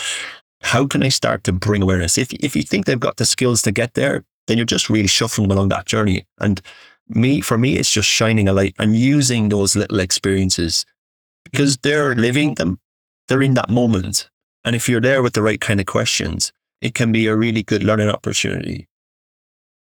how 0.62 0.88
can 0.88 1.04
I 1.04 1.10
start 1.10 1.44
to 1.46 1.52
bring 1.52 1.82
awareness? 1.82 2.18
If, 2.18 2.34
if 2.34 2.56
you 2.56 2.64
think 2.64 2.86
they've 2.86 3.00
got 3.00 3.18
the 3.18 3.26
skills 3.26 3.62
to 3.64 3.72
get 3.72 3.94
there, 3.94 4.24
then 4.48 4.58
you're 4.58 4.66
just 4.66 4.90
really 4.90 5.08
shuffling 5.08 5.52
along 5.52 5.70
that 5.70 5.86
journey. 5.86 6.26
And 6.40 6.62
me, 7.08 7.42
for 7.42 7.58
me, 7.58 7.78
it's 7.78 7.92
just 7.92 8.08
shining 8.08 8.48
a 8.48 8.54
light 8.54 8.76
and 8.80 8.96
using 8.96 9.50
those 9.50 9.76
little 9.76 10.00
experiences 10.00 10.86
because 11.44 11.78
mm-hmm. 11.78 11.90
they're 11.90 12.16
living 12.16 12.56
them. 12.56 12.80
They're 13.28 13.42
in 13.42 13.54
that 13.56 13.70
moment. 13.70 14.30
And 14.64 14.76
if 14.76 14.90
you're 14.90 15.02
there 15.02 15.22
with 15.22 15.34
the 15.34 15.42
right 15.42 15.62
kind 15.62 15.80
of 15.80 15.86
questions, 15.86 16.52
it 16.82 16.94
can 16.94 17.12
be 17.12 17.28
a 17.28 17.36
really 17.36 17.64
good 17.64 17.84
learning 17.84 18.10
opportunity. 18.10 18.88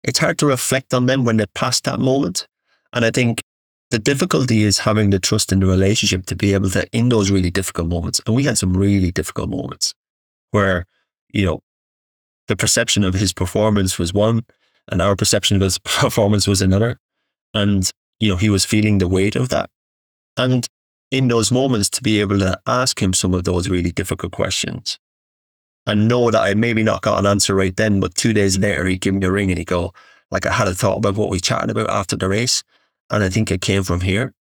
It's 0.03 0.19
hard 0.19 0.37
to 0.39 0.45
reflect 0.45 0.93
on 0.93 1.05
them 1.05 1.23
when 1.23 1.37
they're 1.37 1.47
past 1.55 1.85
that 1.85 1.99
moment. 1.99 2.47
And 2.91 3.05
I 3.05 3.11
think 3.11 3.41
the 3.89 3.99
difficulty 3.99 4.63
is 4.63 4.79
having 4.79 5.11
the 5.11 5.19
trust 5.19 5.51
in 5.51 5.59
the 5.59 5.65
relationship 5.65 6.25
to 6.25 6.35
be 6.35 6.53
able 6.53 6.69
to, 6.71 6.87
in 6.91 7.09
those 7.09 7.31
really 7.31 7.51
difficult 7.51 7.87
moments, 7.87 8.19
and 8.25 8.35
we 8.35 8.43
had 8.43 8.57
some 8.57 8.75
really 8.75 9.11
difficult 9.11 9.49
moments 9.49 9.93
where, 10.51 10.85
you 11.31 11.45
know, 11.45 11.61
the 12.47 12.55
perception 12.55 13.03
of 13.03 13.13
his 13.13 13.33
performance 13.33 13.97
was 13.97 14.13
one, 14.13 14.45
and 14.89 15.01
our 15.01 15.15
perception 15.15 15.55
of 15.55 15.61
his 15.61 15.77
performance 15.83 16.47
was 16.47 16.61
another. 16.61 16.99
And, 17.53 17.89
you 18.19 18.29
know, 18.29 18.37
he 18.37 18.49
was 18.49 18.65
feeling 18.65 18.97
the 18.97 19.07
weight 19.07 19.35
of 19.35 19.49
that. 19.49 19.69
And 20.37 20.67
in 21.11 21.27
those 21.27 21.51
moments, 21.51 21.89
to 21.91 22.01
be 22.01 22.19
able 22.19 22.39
to 22.39 22.59
ask 22.65 23.01
him 23.01 23.13
some 23.13 23.33
of 23.33 23.43
those 23.43 23.69
really 23.69 23.91
difficult 23.91 24.31
questions 24.31 24.97
and 25.85 26.07
know 26.07 26.31
that 26.31 26.41
I 26.41 26.53
maybe 26.53 26.83
not 26.83 27.01
got 27.01 27.19
an 27.19 27.25
answer 27.25 27.53
right 27.53 27.75
then, 27.75 27.99
but 27.99 28.15
two 28.15 28.33
days 28.33 28.57
later, 28.57 28.85
he'd 28.85 29.01
give 29.01 29.13
me 29.13 29.25
a 29.25 29.31
ring 29.31 29.51
and 29.51 29.57
he'd 29.57 29.67
go, 29.67 29.93
like, 30.31 30.45
I 30.45 30.51
had 30.51 30.67
a 30.67 30.73
thought 30.73 30.97
about 30.97 31.15
what 31.15 31.29
we 31.29 31.39
chatted 31.39 31.69
about 31.69 31.89
after 31.89 32.15
the 32.15 32.27
race. 32.27 32.63
And 33.09 33.23
I 33.23 33.29
think 33.29 33.51
it 33.51 33.61
came 33.61 33.83
from 33.83 34.01
here. 34.01 34.33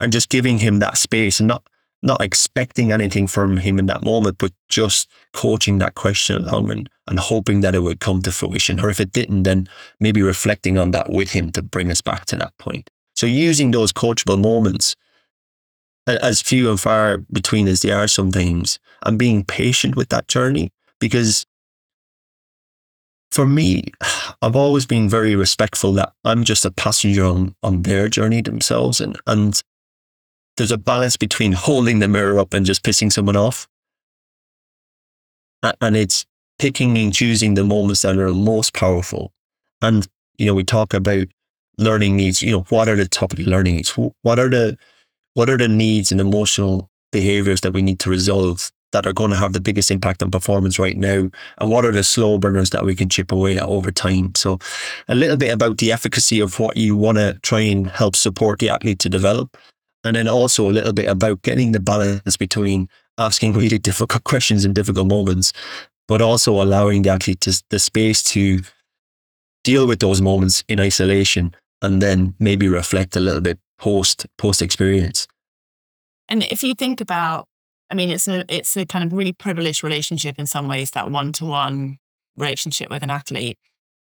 And 0.00 0.12
just 0.12 0.28
giving 0.28 0.58
him 0.58 0.80
that 0.80 0.96
space 0.96 1.38
and 1.38 1.46
not 1.46 1.62
not 2.02 2.20
expecting 2.20 2.90
anything 2.90 3.26
from 3.26 3.58
him 3.58 3.78
in 3.78 3.86
that 3.86 4.02
moment, 4.02 4.38
but 4.38 4.52
just 4.68 5.08
coaching 5.32 5.78
that 5.78 5.94
question 5.94 6.44
along 6.44 6.70
and, 6.70 6.90
and 7.06 7.18
hoping 7.18 7.60
that 7.60 7.74
it 7.74 7.80
would 7.80 8.00
come 8.00 8.20
to 8.22 8.32
fruition. 8.32 8.80
Or 8.80 8.90
if 8.90 9.00
it 9.00 9.12
didn't, 9.12 9.44
then 9.44 9.68
maybe 10.00 10.20
reflecting 10.20 10.78
on 10.78 10.90
that 10.90 11.10
with 11.10 11.30
him 11.30 11.52
to 11.52 11.62
bring 11.62 11.90
us 11.90 12.00
back 12.00 12.24
to 12.26 12.36
that 12.36 12.56
point. 12.58 12.90
So 13.14 13.26
using 13.26 13.70
those 13.70 13.92
coachable 13.92 14.40
moments, 14.40 14.96
as 16.06 16.42
few 16.42 16.68
and 16.68 16.80
far 16.80 17.18
between 17.32 17.68
as 17.68 17.82
they 17.82 17.92
are 17.92 18.08
sometimes, 18.08 18.80
and 19.06 19.18
being 19.18 19.44
patient 19.44 19.94
with 19.94 20.08
that 20.08 20.26
journey, 20.26 20.72
because 20.98 21.46
for 23.30 23.46
me, 23.46 23.84
I've 24.42 24.56
always 24.56 24.86
been 24.86 25.08
very 25.08 25.36
respectful 25.36 25.92
that 25.94 26.12
I'm 26.24 26.44
just 26.44 26.64
a 26.64 26.70
passenger 26.70 27.24
on, 27.24 27.54
on 27.62 27.82
their 27.82 28.08
journey 28.08 28.42
themselves. 28.42 29.00
And, 29.00 29.16
and 29.26 29.62
there's 30.56 30.70
a 30.70 30.78
balance 30.78 31.16
between 31.16 31.52
holding 31.52 31.98
the 31.98 32.08
mirror 32.08 32.38
up 32.38 32.54
and 32.54 32.66
just 32.66 32.82
pissing 32.82 33.12
someone 33.12 33.36
off. 33.36 33.68
And 35.80 35.96
it's 35.96 36.26
picking 36.58 36.98
and 36.98 37.14
choosing 37.14 37.54
the 37.54 37.64
moments 37.64 38.02
that 38.02 38.18
are 38.18 38.32
most 38.32 38.74
powerful. 38.74 39.32
And, 39.80 40.06
you 40.38 40.46
know, 40.46 40.54
we 40.54 40.64
talk 40.64 40.92
about 40.94 41.26
learning 41.78 42.16
needs, 42.16 42.42
you 42.42 42.52
know, 42.52 42.64
what 42.68 42.88
are 42.88 42.96
the 42.96 43.08
top 43.08 43.32
of 43.32 43.38
the 43.38 43.44
learning 43.44 43.76
needs? 43.76 43.96
What 43.96 44.38
are 44.38 44.48
the, 44.48 44.76
what 45.34 45.48
are 45.48 45.56
the 45.56 45.68
needs 45.68 46.12
and 46.12 46.20
emotional 46.20 46.90
behaviors 47.10 47.60
that 47.62 47.72
we 47.72 47.82
need 47.82 47.98
to 48.00 48.10
resolve 48.10 48.70
that 48.92 49.06
are 49.06 49.12
going 49.12 49.30
to 49.30 49.36
have 49.36 49.54
the 49.54 49.60
biggest 49.60 49.90
impact 49.90 50.22
on 50.22 50.30
performance 50.30 50.78
right 50.78 50.96
now? 50.96 51.30
And 51.58 51.70
what 51.70 51.84
are 51.84 51.92
the 51.92 52.04
slow 52.04 52.38
burners 52.38 52.70
that 52.70 52.84
we 52.84 52.94
can 52.94 53.08
chip 53.08 53.32
away 53.32 53.56
at 53.56 53.64
over 53.64 53.90
time? 53.90 54.34
So 54.36 54.58
a 55.08 55.14
little 55.14 55.36
bit 55.36 55.52
about 55.52 55.78
the 55.78 55.92
efficacy 55.92 56.40
of 56.40 56.60
what 56.60 56.76
you 56.76 56.96
want 56.96 57.18
to 57.18 57.38
try 57.42 57.60
and 57.60 57.88
help 57.88 58.16
support 58.16 58.58
the 58.58 58.68
athlete 58.68 58.98
to 59.00 59.08
develop 59.08 59.56
and 60.04 60.16
then 60.16 60.28
also 60.28 60.68
a 60.68 60.72
little 60.72 60.92
bit 60.92 61.08
about 61.08 61.42
getting 61.42 61.72
the 61.72 61.80
balance 61.80 62.36
between 62.36 62.88
asking 63.18 63.52
really 63.52 63.78
difficult 63.78 64.24
questions 64.24 64.64
in 64.64 64.72
difficult 64.72 65.08
moments, 65.08 65.52
but 66.08 66.20
also 66.20 66.62
allowing 66.62 67.02
the 67.02 67.10
athlete 67.10 67.40
to, 67.42 67.62
the 67.70 67.78
space 67.78 68.22
to 68.22 68.60
deal 69.64 69.86
with 69.86 70.00
those 70.00 70.20
moments 70.20 70.64
in 70.68 70.80
isolation 70.80 71.54
and 71.80 72.00
then 72.00 72.34
maybe 72.38 72.68
reflect 72.68 73.16
a 73.16 73.20
little 73.20 73.40
bit 73.40 73.58
post 73.78 74.26
post 74.38 74.62
experience. 74.62 75.26
And 76.28 76.44
if 76.44 76.62
you 76.62 76.74
think 76.74 77.00
about, 77.00 77.46
I 77.90 77.94
mean, 77.94 78.10
it's 78.10 78.28
a 78.28 78.44
it's 78.48 78.76
a 78.76 78.86
kind 78.86 79.04
of 79.04 79.12
really 79.12 79.32
privileged 79.32 79.84
relationship 79.84 80.38
in 80.38 80.46
some 80.46 80.68
ways, 80.68 80.92
that 80.92 81.10
one 81.10 81.32
to 81.34 81.44
one 81.44 81.98
relationship 82.36 82.90
with 82.90 83.02
an 83.02 83.10
athlete. 83.10 83.58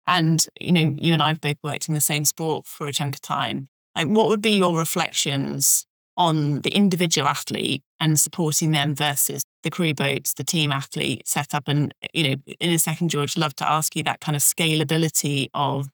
And 0.07 0.45
you 0.59 0.71
know, 0.71 0.95
you 0.97 1.13
and 1.13 1.21
I've 1.21 1.41
both 1.41 1.57
worked 1.63 1.87
in 1.87 1.93
the 1.93 2.01
same 2.01 2.25
sport 2.25 2.65
for 2.65 2.87
a 2.87 2.93
chunk 2.93 3.15
of 3.15 3.21
time. 3.21 3.69
Like, 3.95 4.07
what 4.07 4.27
would 4.27 4.41
be 4.41 4.57
your 4.57 4.77
reflections 4.77 5.85
on 6.17 6.61
the 6.61 6.69
individual 6.69 7.27
athlete 7.27 7.83
and 7.99 8.19
supporting 8.19 8.71
them 8.71 8.95
versus 8.95 9.43
the 9.63 9.69
crew 9.69 9.93
boats, 9.93 10.33
the 10.33 10.43
team 10.43 10.71
athlete 10.71 11.27
setup? 11.27 11.67
And, 11.67 11.93
you 12.13 12.23
know, 12.29 12.35
in 12.59 12.71
a 12.71 12.79
second, 12.79 13.09
George, 13.09 13.37
love 13.37 13.55
to 13.55 13.69
ask 13.69 13.95
you 13.95 14.03
that 14.03 14.19
kind 14.19 14.35
of 14.35 14.41
scalability 14.41 15.47
of 15.53 15.87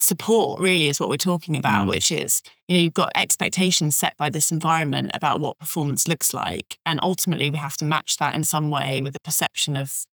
support 0.00 0.60
really 0.60 0.88
is 0.88 0.98
what 1.00 1.08
we're 1.08 1.16
talking 1.16 1.56
about, 1.56 1.86
mm. 1.86 1.90
which 1.90 2.10
is, 2.10 2.42
you 2.68 2.76
know, 2.76 2.82
you've 2.82 2.94
got 2.94 3.12
expectations 3.14 3.96
set 3.96 4.16
by 4.16 4.30
this 4.30 4.50
environment 4.50 5.10
about 5.14 5.40
what 5.40 5.58
performance 5.58 6.08
looks 6.08 6.32
like. 6.32 6.78
And 6.86 6.98
ultimately 7.02 7.50
we 7.50 7.58
have 7.58 7.76
to 7.78 7.84
match 7.84 8.16
that 8.18 8.34
in 8.34 8.44
some 8.44 8.70
way 8.70 9.00
with 9.02 9.12
the 9.12 9.20
perception 9.20 9.76
of 9.76 10.04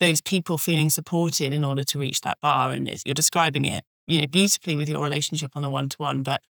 those 0.00 0.20
people 0.20 0.58
feeling 0.58 0.90
supported 0.90 1.52
in 1.52 1.64
order 1.64 1.84
to 1.84 1.98
reach 1.98 2.20
that 2.22 2.38
bar. 2.40 2.70
And 2.70 2.88
you're 3.04 3.14
describing 3.14 3.64
it 3.64 3.84
you 4.08 4.20
know, 4.20 4.26
beautifully 4.26 4.74
with 4.74 4.88
your 4.88 5.02
relationship 5.02 5.52
on 5.54 5.64
a 5.64 5.70
one 5.70 5.88
to 5.90 5.96
one, 5.98 6.22
but 6.22 6.42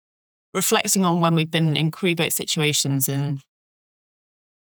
reflecting 0.53 1.03
on 1.03 1.19
when 1.19 1.35
we've 1.35 1.51
been 1.51 1.75
in 1.75 1.91
crew 1.91 2.15
boat 2.15 2.31
situations 2.31 3.09
and 3.09 3.41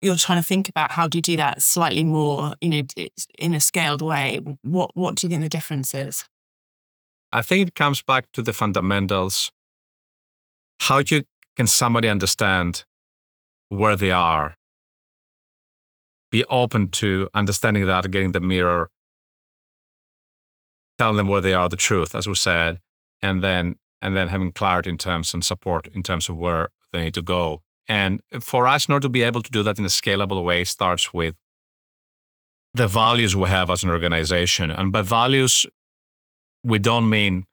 you're 0.02 0.17
trying 0.17 0.38
to 0.38 0.48
think 0.48 0.67
about 0.67 0.91
how 0.91 1.08
do 1.08 1.17
you 1.17 1.22
do 1.22 1.38
that 1.38 1.62
slightly 1.62 2.04
more, 2.04 2.54
you 2.60 2.69
know, 2.69 3.08
in 3.39 3.54
a 3.54 3.60
scaled 3.60 4.02
way. 4.02 4.41
What 4.62 4.91
what 4.96 5.15
do 5.15 5.26
you 5.26 5.30
think 5.30 5.41
the 5.41 5.50
difference 5.50 5.93
is? 5.96 6.26
I 7.32 7.41
think 7.41 7.69
it 7.69 7.76
comes 7.76 8.02
back 8.04 8.32
to 8.34 8.41
the 8.41 8.54
fundamentals. 8.54 9.52
How 10.82 11.00
you, 11.00 11.24
can 11.56 11.67
somebody 11.67 12.10
understand 12.10 12.84
where 13.69 13.96
they 13.96 14.12
are? 14.12 14.56
Be 16.32 16.43
open 16.46 16.89
to 16.89 17.30
understanding 17.34 17.86
that, 17.88 18.12
getting 18.12 18.34
the 18.34 18.39
mirror, 18.39 18.89
telling 20.97 21.17
them 21.17 21.27
where 21.27 21.41
they 21.41 21.53
are, 21.53 21.69
the 21.69 21.75
truth, 21.75 22.15
as 22.15 22.27
we 22.27 22.36
said, 22.36 22.79
and 23.21 23.43
then 23.43 23.75
and 24.01 24.17
then 24.17 24.27
having 24.27 24.51
clarity 24.51 24.89
in 24.89 24.97
terms 24.97 25.34
and 25.34 25.45
support 25.45 25.88
in 25.88 26.03
terms 26.03 26.27
of 26.27 26.36
where 26.36 26.69
they 26.91 27.06
need 27.06 27.13
to 27.13 27.21
go. 27.21 27.62
And 27.88 28.21
for 28.41 28.67
us, 28.67 28.88
in 28.88 28.93
order 28.93 29.06
to 29.06 29.10
be 29.10 29.23
able 29.23 29.41
to 29.41 29.51
do 29.51 29.63
that 29.63 29.79
in 29.79 29.86
a 29.86 29.89
scalable 29.89 30.43
way, 30.43 30.65
starts 30.65 31.13
with 31.13 31.36
the 32.73 32.88
values 32.88 33.36
we 33.36 33.47
have 33.49 33.69
as 33.69 33.84
an 33.84 33.89
organization. 33.89 34.71
And 34.71 34.91
by 34.91 35.03
values, 35.03 35.65
we 36.63 36.79
don't 36.79 37.10
mean 37.10 37.45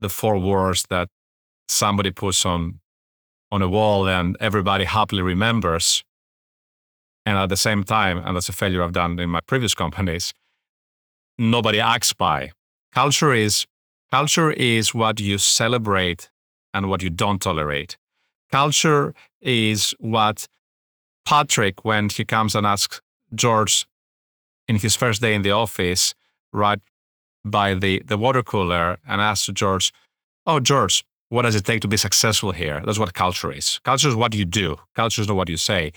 the 0.00 0.08
four 0.08 0.38
words 0.38 0.84
that 0.90 1.08
somebody 1.68 2.10
puts 2.10 2.44
on 2.44 2.80
on 3.50 3.62
a 3.62 3.68
wall 3.68 4.08
and 4.08 4.36
everybody 4.40 4.84
happily 4.84 5.22
remembers. 5.22 6.02
And 7.24 7.38
at 7.38 7.48
the 7.48 7.56
same 7.56 7.84
time, 7.84 8.18
and 8.18 8.36
that's 8.36 8.48
a 8.48 8.52
failure 8.52 8.82
I've 8.82 8.92
done 8.92 9.18
in 9.18 9.30
my 9.30 9.40
previous 9.40 9.74
companies, 9.74 10.34
nobody 11.38 11.80
acts 11.80 12.12
by. 12.12 12.50
Culture 12.94 13.34
is 13.34 13.66
culture 14.12 14.52
is 14.52 14.94
what 14.94 15.18
you 15.18 15.36
celebrate 15.36 16.30
and 16.72 16.88
what 16.88 17.02
you 17.02 17.10
don't 17.10 17.42
tolerate. 17.42 17.96
Culture 18.52 19.14
is 19.40 19.94
what 19.98 20.46
Patrick, 21.24 21.84
when 21.84 22.08
he 22.08 22.24
comes 22.24 22.54
and 22.54 22.64
asks 22.64 23.00
George 23.34 23.86
in 24.68 24.76
his 24.76 24.94
first 24.94 25.20
day 25.20 25.34
in 25.34 25.42
the 25.42 25.50
office, 25.50 26.14
right 26.52 26.78
by 27.44 27.74
the, 27.74 28.00
the 28.06 28.16
water 28.16 28.44
cooler, 28.44 28.98
and 29.08 29.20
asks 29.20 29.46
George, 29.52 29.92
Oh, 30.46 30.60
George, 30.60 31.04
what 31.30 31.42
does 31.42 31.56
it 31.56 31.64
take 31.64 31.80
to 31.80 31.88
be 31.88 31.96
successful 31.96 32.52
here? 32.52 32.80
That's 32.84 32.98
what 32.98 33.12
culture 33.14 33.50
is. 33.50 33.80
Culture 33.82 34.08
is 34.08 34.14
what 34.14 34.34
you 34.34 34.44
do, 34.44 34.76
culture 34.94 35.20
is 35.20 35.26
not 35.26 35.36
what 35.36 35.48
you 35.48 35.56
say. 35.56 35.92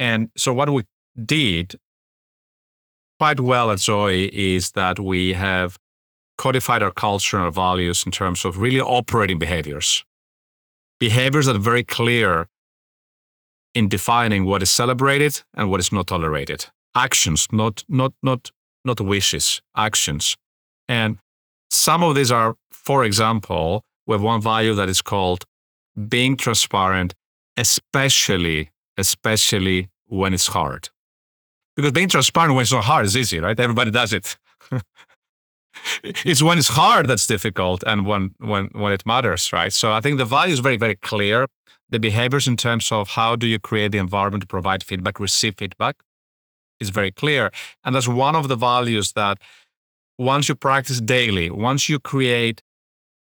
And 0.00 0.30
so, 0.36 0.52
what 0.52 0.70
we 0.70 0.82
did 1.24 1.78
quite 3.20 3.38
well 3.38 3.70
at 3.70 3.78
Zoe 3.78 4.24
is 4.34 4.72
that 4.72 4.98
we 4.98 5.34
have 5.34 5.78
codified 6.38 6.82
our 6.82 6.90
culture 6.90 7.36
and 7.36 7.46
our 7.46 7.52
values 7.52 8.04
in 8.04 8.12
terms 8.12 8.44
of 8.44 8.58
really 8.58 8.80
operating 8.80 9.38
behaviors. 9.38 10.04
Behaviors 10.98 11.46
that 11.46 11.56
are 11.56 11.60
very 11.72 11.84
clear 11.84 12.48
in 13.74 13.88
defining 13.88 14.44
what 14.44 14.62
is 14.62 14.70
celebrated 14.70 15.42
and 15.54 15.70
what 15.70 15.80
is 15.80 15.92
not 15.92 16.06
tolerated. 16.06 16.66
Actions, 16.94 17.48
not 17.50 17.84
not 17.88 18.12
not 18.22 18.50
not 18.84 19.00
wishes, 19.00 19.62
actions. 19.76 20.36
And 20.88 21.18
some 21.70 22.02
of 22.02 22.14
these 22.14 22.30
are, 22.30 22.56
for 22.70 23.04
example, 23.04 23.82
we 24.06 24.12
have 24.12 24.22
one 24.22 24.42
value 24.42 24.74
that 24.74 24.88
is 24.88 25.00
called 25.00 25.44
being 26.08 26.36
transparent, 26.36 27.14
especially, 27.56 28.70
especially 28.98 29.88
when 30.06 30.34
it's 30.34 30.48
hard. 30.48 30.90
Because 31.76 31.92
being 31.92 32.08
transparent 32.08 32.54
when 32.54 32.62
it's 32.62 32.72
not 32.72 32.84
hard 32.84 33.06
is 33.06 33.16
easy, 33.16 33.40
right? 33.40 33.58
Everybody 33.58 33.90
does 33.90 34.12
it. 34.12 34.36
It's 36.02 36.42
when 36.42 36.58
it's 36.58 36.68
hard 36.68 37.08
that's 37.08 37.26
difficult 37.26 37.82
and 37.86 38.06
when 38.06 38.34
when 38.38 38.66
when 38.72 38.92
it 38.92 39.04
matters, 39.06 39.52
right? 39.52 39.72
So 39.72 39.92
I 39.92 40.00
think 40.00 40.18
the 40.18 40.24
value 40.24 40.52
is 40.52 40.60
very, 40.60 40.76
very 40.76 40.96
clear. 40.96 41.46
The 41.90 41.98
behaviors 41.98 42.48
in 42.48 42.56
terms 42.56 42.90
of 42.90 43.10
how 43.10 43.36
do 43.36 43.46
you 43.46 43.58
create 43.58 43.92
the 43.92 43.98
environment 43.98 44.42
to 44.42 44.46
provide 44.46 44.82
feedback, 44.82 45.20
receive 45.20 45.56
feedback 45.56 45.96
is 46.80 46.90
very 46.90 47.12
clear. 47.12 47.50
And 47.84 47.94
that's 47.94 48.08
one 48.08 48.34
of 48.34 48.48
the 48.48 48.56
values 48.56 49.12
that 49.12 49.38
once 50.18 50.48
you 50.48 50.54
practice 50.54 51.00
daily, 51.00 51.50
once 51.50 51.88
you 51.88 51.98
create 51.98 52.62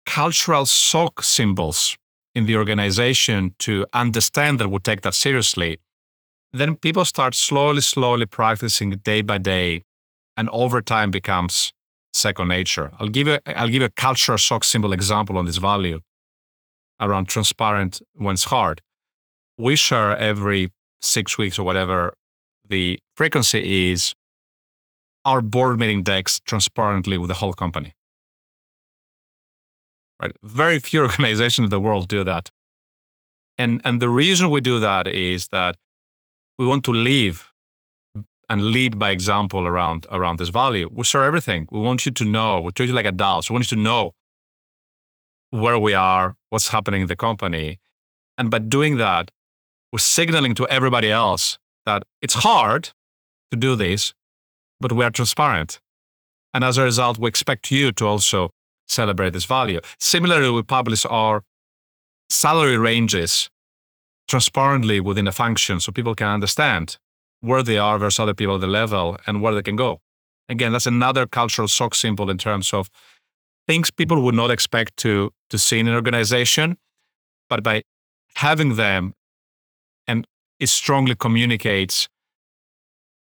cultural 0.07 0.67
SOC 0.67 1.23
symbols 1.23 1.97
in 2.35 2.47
the 2.47 2.57
organization 2.57 3.55
to 3.59 3.87
understand 3.93 4.59
that 4.59 4.69
we 4.69 4.79
take 4.79 5.03
that 5.03 5.15
seriously, 5.15 5.79
then 6.53 6.77
people 6.77 7.05
start 7.05 7.35
slowly, 7.35 7.81
slowly 7.81 8.27
practicing 8.27 8.91
day 8.91 9.21
by 9.23 9.39
day, 9.39 9.83
and 10.37 10.49
over 10.51 10.81
time 10.81 11.11
becomes 11.11 11.73
second 12.17 12.49
nature. 12.49 12.91
I'll 12.99 13.09
give 13.09 13.29
you, 13.29 13.39
I'll 13.47 13.69
give 13.69 13.83
a 13.83 13.91
cultural 13.91 14.39
shock 14.39 14.65
symbol 14.65 14.93
example 14.93 15.39
on 15.39 15.45
this 15.45 15.59
value 15.59 16.01
around 17.01 17.29
transparent 17.29 18.01
when 18.15 18.35
it's 18.35 18.45
hard. 18.45 18.81
We 19.59 19.77
share 19.77 20.17
every 20.17 20.73
six 21.01 21.39
weeks 21.39 21.59
or 21.59 21.65
whatever 21.65 22.15
the 22.69 22.99
frequency 23.15 23.91
is 23.93 24.15
our 25.25 25.41
board 25.41 25.79
meeting 25.79 26.03
decks 26.03 26.41
transparently 26.41 27.19
with 27.19 27.29
the 27.29 27.35
whole 27.35 27.53
company. 27.53 27.93
Right? 30.21 30.33
Very 30.43 30.79
few 30.79 31.03
organizations 31.09 31.67
in 31.67 31.71
the 31.71 31.81
world 31.81 32.09
do 32.09 32.25
that. 32.25 32.51
And, 33.59 33.81
and 33.85 34.01
the 34.01 34.09
reason 34.09 34.51
we 34.51 34.61
do 34.61 34.79
that 34.81 35.07
is 35.07 35.49
that 35.49 35.77
we 36.59 36.67
want 36.67 36.85
to 36.85 36.93
live 36.93 37.53
and 38.49 38.67
lead 38.67 38.99
by 38.99 39.11
example 39.11 39.67
around, 39.67 40.07
around 40.11 40.39
this 40.39 40.51
value. 40.51 40.89
We 40.93 41.05
share 41.05 41.25
everything. 41.25 41.69
We 41.71 41.81
want 41.81 42.07
you 42.07 42.13
to 42.13 42.25
know, 42.25 42.61
we 42.61 42.73
treat 42.73 42.89
you 42.89 42.95
like 42.95 43.07
adults. 43.07 43.51
We 43.51 43.55
want 43.55 43.71
you 43.71 43.77
to 43.77 43.83
know 43.83 44.13
where 45.51 45.79
we 45.79 45.95
are, 45.95 46.37
what's 46.51 46.69
happening 46.69 47.03
in 47.03 47.09
the 47.09 47.17
company. 47.17 47.81
And 48.39 48.51
by 48.51 48.59
doing 48.59 48.99
that, 48.99 49.31
we're 49.93 49.99
signaling 49.99 50.55
to 50.57 50.67
everybody 50.69 51.11
else 51.11 51.59
that 51.87 52.03
it's 52.21 52.35
hard 52.35 52.91
to 53.51 53.57
do 53.57 53.77
this, 53.77 54.13
but 54.81 54.93
we 54.93 55.05
are 55.05 55.11
transparent. 55.11 55.81
And 56.53 56.65
as 56.65 56.79
a 56.79 56.83
result, 56.83 57.19
we 57.19 57.29
expect 57.29 57.71
you 57.71 57.93
to 57.93 58.07
also 58.07 58.51
celebrate 58.89 59.33
this 59.33 59.45
value. 59.45 59.81
Similarly, 59.99 60.51
we 60.51 60.63
publish 60.63 61.05
our 61.07 61.43
salary 62.29 62.77
ranges 62.77 63.51
transparently 64.29 65.01
within 65.01 65.29
a 65.29 65.33
function 65.33 65.81
so 65.81 65.93
people 65.93 66.15
can 66.15 66.29
understand 66.29 66.99
where 67.41 67.63
they 67.63 67.79
are 67.79 67.99
versus 67.99 68.19
other 68.19 68.35
people 68.35 68.55
at 68.57 68.61
the 68.61 68.67
level 68.67 69.17
and 69.27 69.43
where 69.43 69.55
they 69.55 69.63
can 69.63 69.77
go. 69.77 70.01
Again, 70.49 70.73
that's 70.73 70.87
another 70.87 71.27
cultural 71.27 71.69
shock 71.69 71.95
symbol 71.95 72.31
in 72.31 72.39
terms 72.39 72.73
of 72.73 72.89
things 73.67 73.91
people 73.91 74.23
would 74.23 74.35
not 74.35 74.51
expect 74.51 74.97
to, 74.99 75.33
to 75.51 75.59
see 75.59 75.81
in 75.81 75.89
an 75.89 75.95
organization, 75.95 76.77
but 77.49 77.63
by 77.63 77.83
having 78.37 78.77
them 78.77 79.13
and 80.07 80.27
it 80.61 80.69
strongly 80.69 81.15
communicates 81.15 82.09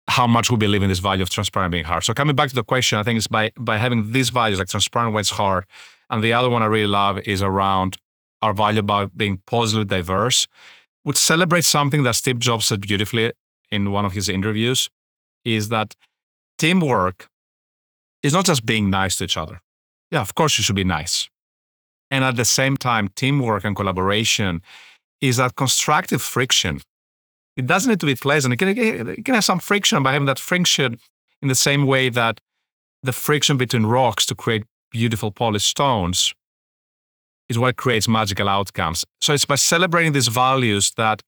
how 0.08 0.26
much 0.26 0.50
we 0.50 0.56
believe 0.56 0.82
in 0.82 0.88
this 0.88 0.98
value 0.98 1.22
of 1.22 1.30
transparent 1.30 1.72
being 1.72 1.84
hard. 1.84 2.04
So 2.04 2.12
coming 2.12 2.36
back 2.36 2.48
to 2.50 2.54
the 2.54 2.64
question, 2.64 2.98
I 2.98 3.02
think 3.02 3.16
it's 3.16 3.26
by 3.26 3.52
by 3.58 3.78
having 3.78 4.12
these 4.12 4.30
values 4.30 4.58
like 4.58 4.68
transparent 4.68 5.14
when 5.14 5.20
it's 5.20 5.30
hard, 5.30 5.64
and 6.10 6.22
the 6.22 6.32
other 6.32 6.50
one 6.50 6.62
I 6.62 6.66
really 6.66 6.86
love 6.86 7.18
is 7.20 7.42
around 7.42 7.96
our 8.42 8.52
value 8.52 8.80
about 8.80 9.16
being 9.16 9.40
positively 9.46 9.86
diverse, 9.86 10.46
which 11.04 11.16
celebrates 11.16 11.68
something 11.68 12.02
that 12.02 12.14
Steve 12.16 12.38
Jobs 12.38 12.66
said 12.66 12.82
beautifully 12.82 13.32
in 13.70 13.90
one 13.90 14.04
of 14.04 14.12
his 14.12 14.28
interviews, 14.28 14.88
is 15.44 15.68
that 15.68 15.94
teamwork 16.58 17.28
is 18.22 18.32
not 18.32 18.46
just 18.46 18.64
being 18.64 18.90
nice 18.90 19.16
to 19.18 19.24
each 19.24 19.36
other. 19.36 19.60
Yeah, 20.10 20.20
of 20.20 20.34
course 20.34 20.58
you 20.58 20.64
should 20.64 20.76
be 20.76 20.84
nice. 20.84 21.28
And 22.10 22.24
at 22.24 22.36
the 22.36 22.44
same 22.44 22.76
time, 22.76 23.08
teamwork 23.16 23.64
and 23.64 23.74
collaboration 23.74 24.62
is 25.20 25.36
that 25.38 25.56
constructive 25.56 26.22
friction 26.22 26.80
it 27.56 27.66
doesn't 27.66 27.90
need 27.90 28.00
to 28.00 28.06
be 28.06 28.16
pleasant. 28.16 28.54
It 28.54 28.56
can, 28.56 29.22
can 29.22 29.34
have 29.34 29.44
some 29.44 29.60
friction 29.60 30.02
by 30.02 30.12
having 30.12 30.26
that 30.26 30.38
friction 30.38 30.98
in 31.40 31.48
the 31.48 31.54
same 31.54 31.86
way 31.86 32.08
that 32.08 32.40
the 33.02 33.12
friction 33.12 33.56
between 33.56 33.86
rocks 33.86 34.26
to 34.26 34.34
create 34.34 34.64
beautiful 34.90 35.30
polished 35.30 35.68
stones 35.68 36.34
is 37.48 37.58
what 37.58 37.76
creates 37.76 38.08
magical 38.08 38.48
outcomes. 38.48 39.04
So 39.20 39.34
it's 39.34 39.44
by 39.44 39.56
celebrating 39.56 40.12
these 40.12 40.28
values 40.28 40.92
that 40.96 41.20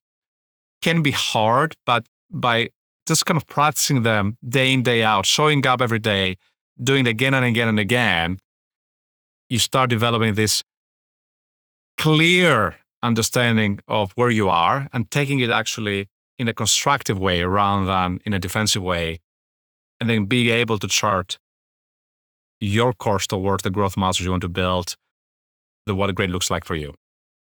can 0.83 1.03
be 1.03 1.11
hard, 1.11 1.75
but 1.85 2.07
by 2.31 2.71
just 3.07 3.25
kind 3.27 3.37
of 3.37 3.47
practicing 3.47 4.03
them 4.03 4.37
day 4.47 4.73
in, 4.73 4.83
day 4.83 5.03
out, 5.03 5.27
showing 5.27 5.67
up 5.67 5.81
every 5.81 5.99
day, 5.99 6.37
doing 6.83 7.07
it 7.07 7.11
again 7.11 7.35
and 7.35 7.45
again 7.45 7.69
and 7.69 7.79
again, 7.79 8.39
you 9.49 9.59
start 9.59 9.91
developing 9.91 10.35
this 10.35 10.63
clear 11.99 12.77
understanding 13.03 13.79
of 13.89 14.13
where 14.13 14.31
you 14.31 14.49
are 14.49 14.89
and 14.93 15.11
taking 15.11 15.41
it 15.41 15.51
actually 15.51 16.09
in 16.39 16.49
a 16.49 16.55
constructive 16.55 17.19
way 17.19 17.43
rather 17.45 17.87
than 17.87 18.21
in 18.27 18.35
a 18.35 18.39
defensive 18.39 18.83
way, 18.83 19.21
and 20.01 20.11
then 20.11 20.27
being 20.27 20.49
able 20.49 20.79
to 20.79 20.89
chart 20.89 21.39
your 22.61 22.93
course 22.93 23.27
towards 23.27 23.63
the 23.63 23.71
growth 23.71 23.97
muscles 23.97 24.25
you 24.25 24.31
want 24.31 24.43
to 24.43 24.49
build, 24.49 24.97
the 25.87 25.95
what 25.95 26.11
a 26.11 26.13
great 26.13 26.31
looks 26.31 26.51
like 26.51 26.65
for 26.65 26.75
you. 26.75 26.95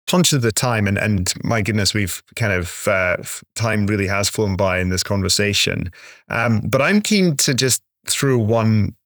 Conscious 0.09 0.33
of 0.33 0.43
the 0.43 0.53
time, 0.53 0.87
and, 0.87 0.99
and 0.99 1.33
my 1.45 1.61
goodness, 1.63 1.93
we've 1.93 2.23
kind 2.35 2.53
of 2.53 2.89
uh, 2.89 3.19
time 3.55 3.87
really 3.87 4.07
has 4.07 4.29
flown 4.29 4.57
by 4.57 4.79
in 4.79 4.89
this 4.89 5.03
conversation. 5.03 5.93
Um, 6.29 6.61
but 6.61 6.81
I'm 6.81 7.01
keen 7.01 7.37
to 7.39 7.55
just 7.55 7.83
throw 8.07 8.39
one 8.39 8.97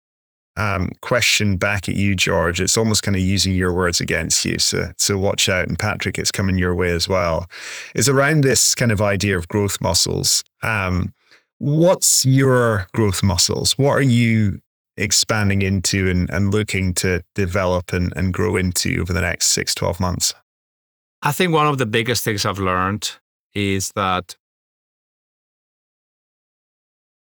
um, 0.57 0.91
question 1.01 1.57
back 1.57 1.89
at 1.89 1.97
you, 1.97 2.15
George. 2.15 2.61
It's 2.61 2.77
almost 2.77 3.03
kind 3.03 3.17
of 3.17 3.23
using 3.23 3.55
your 3.55 3.73
words 3.73 4.01
against 4.01 4.45
you. 4.45 4.59
So, 4.59 4.93
so 4.99 5.19
watch 5.19 5.49
out. 5.49 5.69
And 5.69 5.79
Patrick, 5.79 6.19
it's 6.19 6.31
coming 6.31 6.59
your 6.59 6.75
way 6.75 6.91
as 6.91 7.09
well. 7.09 7.47
Is 7.95 8.09
around 8.09 8.43
this 8.43 8.75
kind 8.75 8.93
of 8.93 9.01
idea 9.01 9.37
of 9.37 9.49
growth 9.49 9.81
muscles. 9.81 10.45
Um, 10.63 11.15
what's 11.59 12.25
your 12.25 12.87
growth 12.95 13.23
muscles? 13.23 13.79
What 13.79 13.93
are 13.93 14.03
you 14.03 14.61
expanding 14.97 15.63
into 15.63 16.09
and, 16.09 16.29
and 16.31 16.53
looking 16.53 16.93
to 16.95 17.23
develop 17.35 17.93
and, 17.93 18.13
and 18.15 18.35
grow 18.35 18.57
into 18.57 19.01
over 19.01 19.13
the 19.13 19.23
next 19.23 19.49
six, 19.49 19.75
12 19.75 20.01
months? 20.01 20.35
I 21.23 21.33
think 21.33 21.53
one 21.53 21.67
of 21.67 21.79
the 21.79 21.87
biggest 21.87 22.25
things 22.25 22.45
I've 22.45 22.59
learned 22.59 23.13
is 23.55 23.93
that 23.95 24.37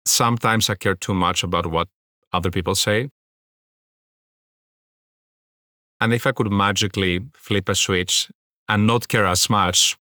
sometimes 0.06 0.68
I 0.70 0.74
care 0.74 0.94
too 0.94 1.14
much 1.14 1.42
about 1.42 1.66
what 1.66 1.88
other 2.32 2.50
people 2.50 2.74
say. 2.74 3.10
And 6.00 6.12
if 6.12 6.26
I 6.26 6.32
could 6.32 6.50
magically 6.50 7.20
flip 7.34 7.68
a 7.68 7.74
switch 7.74 8.30
and 8.68 8.86
not 8.86 9.08
care 9.08 9.26
as 9.26 9.48
much 9.50 9.96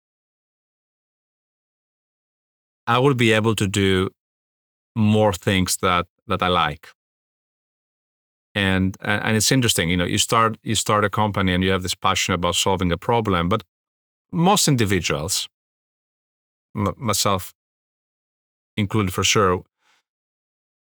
I 2.86 2.98
would 2.98 3.16
be 3.16 3.32
able 3.32 3.54
to 3.56 3.66
do 3.66 4.10
more 4.96 5.32
things 5.32 5.78
that 5.78 6.06
that 6.26 6.42
I 6.42 6.48
like. 6.48 6.88
And 8.54 8.96
and 9.00 9.36
it's 9.36 9.50
interesting, 9.50 9.90
you 9.90 9.96
know, 9.96 10.04
you 10.04 10.18
start 10.18 10.58
you 10.62 10.74
start 10.74 11.04
a 11.04 11.10
company 11.10 11.52
and 11.52 11.64
you 11.64 11.70
have 11.70 11.82
this 11.82 11.94
passion 11.94 12.34
about 12.34 12.54
solving 12.54 12.92
a 12.92 12.96
problem, 12.96 13.48
but 13.48 13.64
most 14.32 14.68
individuals, 14.68 15.48
m- 16.76 16.94
myself 16.96 17.54
included 18.76 19.12
for 19.12 19.24
sure, 19.24 19.62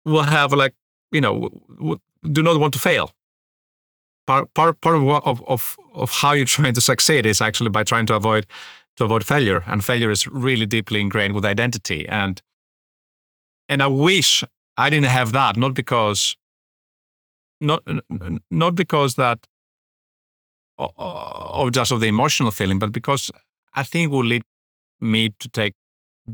will 0.06 0.24
have 0.24 0.54
like 0.54 0.74
you 1.12 1.22
know 1.22 1.34
w- 1.34 1.62
w- 1.78 2.00
do 2.32 2.44
not 2.44 2.60
want 2.60 2.74
to 2.74 2.80
fail. 2.80 3.12
Part 4.28 4.54
part 4.54 4.82
part 4.82 4.96
of, 4.96 5.04
what, 5.04 5.26
of 5.26 5.44
of 5.48 5.78
of 5.94 6.12
how 6.12 6.34
you're 6.34 6.46
trying 6.46 6.74
to 6.74 6.82
succeed 6.82 7.26
is 7.26 7.42
actually 7.42 7.70
by 7.70 7.84
trying 7.84 8.06
to 8.08 8.16
avoid 8.16 8.46
to 8.98 9.06
avoid 9.06 9.26
failure, 9.26 9.64
and 9.68 9.84
failure 9.84 10.12
is 10.12 10.28
really 10.28 10.66
deeply 10.66 11.00
ingrained 11.02 11.34
with 11.34 11.46
identity. 11.46 12.08
And 12.08 12.42
and 13.68 13.82
I 13.82 13.88
wish 13.88 14.44
I 14.78 14.90
didn't 14.90 15.08
have 15.10 15.32
that, 15.32 15.58
not 15.58 15.74
because 15.74 16.36
not 17.62 17.84
not 18.52 18.76
because 18.76 19.16
that 19.16 19.48
of 20.80 21.72
just 21.72 21.92
of 21.92 22.00
the 22.00 22.08
emotional 22.08 22.52
feeling, 22.52 22.80
but 22.80 22.92
because 22.92 23.32
I 23.74 23.84
think 23.84 24.06
it 24.06 24.16
will 24.16 24.26
lead 24.26 24.44
me 25.02 25.30
to 25.40 25.50
take 25.50 25.74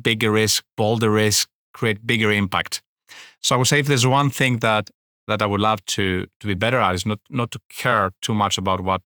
bigger 0.02 0.32
risk, 0.32 0.64
bolder 0.78 1.10
risk, 1.10 1.50
create 1.74 2.06
bigger 2.06 2.32
impact. 2.32 2.82
So 3.42 3.56
I 3.56 3.58
would 3.58 3.68
say 3.68 3.80
if 3.80 3.88
there's 3.88 4.08
one 4.08 4.30
thing 4.30 4.60
that 4.60 4.90
that 5.28 5.42
I 5.42 5.46
would 5.46 5.62
love 5.62 5.84
to 5.86 6.28
to 6.40 6.48
be 6.48 6.54
better 6.54 6.80
at 6.80 6.96
is 6.96 7.06
not 7.06 7.20
not 7.30 7.52
to 7.52 7.60
care 7.70 8.12
too 8.22 8.34
much 8.34 8.58
about 8.58 8.82
what 8.82 9.02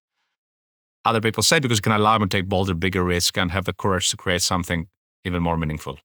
other 1.05 1.21
people 1.21 1.43
say 1.43 1.59
because 1.59 1.79
it 1.79 1.81
can 1.81 1.93
allow 1.93 2.17
me 2.17 2.25
to 2.25 2.37
take 2.37 2.49
bolder, 2.49 2.73
bigger 2.73 3.03
risk 3.03 3.37
and 3.37 3.51
have 3.51 3.65
the 3.65 3.73
courage 3.73 4.09
to 4.09 4.17
create 4.17 4.41
something 4.41 4.87
even 5.25 5.41
more 5.41 5.57
meaningful. 5.57 5.97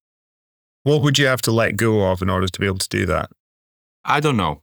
What 0.85 1.03
would 1.03 1.19
you 1.19 1.27
have 1.27 1.43
to 1.43 1.51
let 1.51 1.77
go 1.77 2.11
of 2.11 2.23
in 2.23 2.31
order 2.31 2.47
to 2.47 2.61
be 2.61 2.67
able 2.67 2.79
to 2.79 2.89
do 2.89 3.07
that? 3.07 3.31
I 4.05 4.21
don't 4.21 4.37
know. 4.37 4.63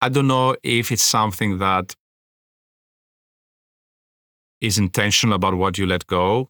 I 0.00 0.08
don't 0.08 0.26
know 0.26 0.56
if 0.62 0.90
it's 0.90 1.02
something 1.02 1.58
that 1.58 1.94
is 4.66 4.78
intentional 4.78 5.34
about 5.34 5.54
what 5.54 5.78
you 5.78 5.86
let 5.86 6.06
go 6.06 6.48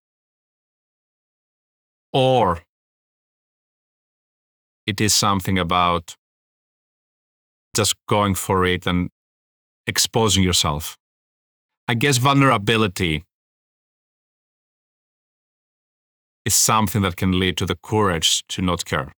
or 2.12 2.62
it 4.86 5.00
is 5.00 5.14
something 5.14 5.58
about 5.58 6.16
just 7.74 7.94
going 8.08 8.34
for 8.34 8.64
it 8.64 8.86
and 8.86 9.10
exposing 9.86 10.44
yourself. 10.44 10.96
I 11.88 11.94
guess 11.94 12.18
vulnerability 12.18 13.24
is 16.44 16.54
something 16.54 17.02
that 17.02 17.16
can 17.16 17.38
lead 17.38 17.56
to 17.56 17.66
the 17.66 17.76
courage 17.82 18.44
to 18.48 18.62
not 18.62 18.84
care. 18.84 19.12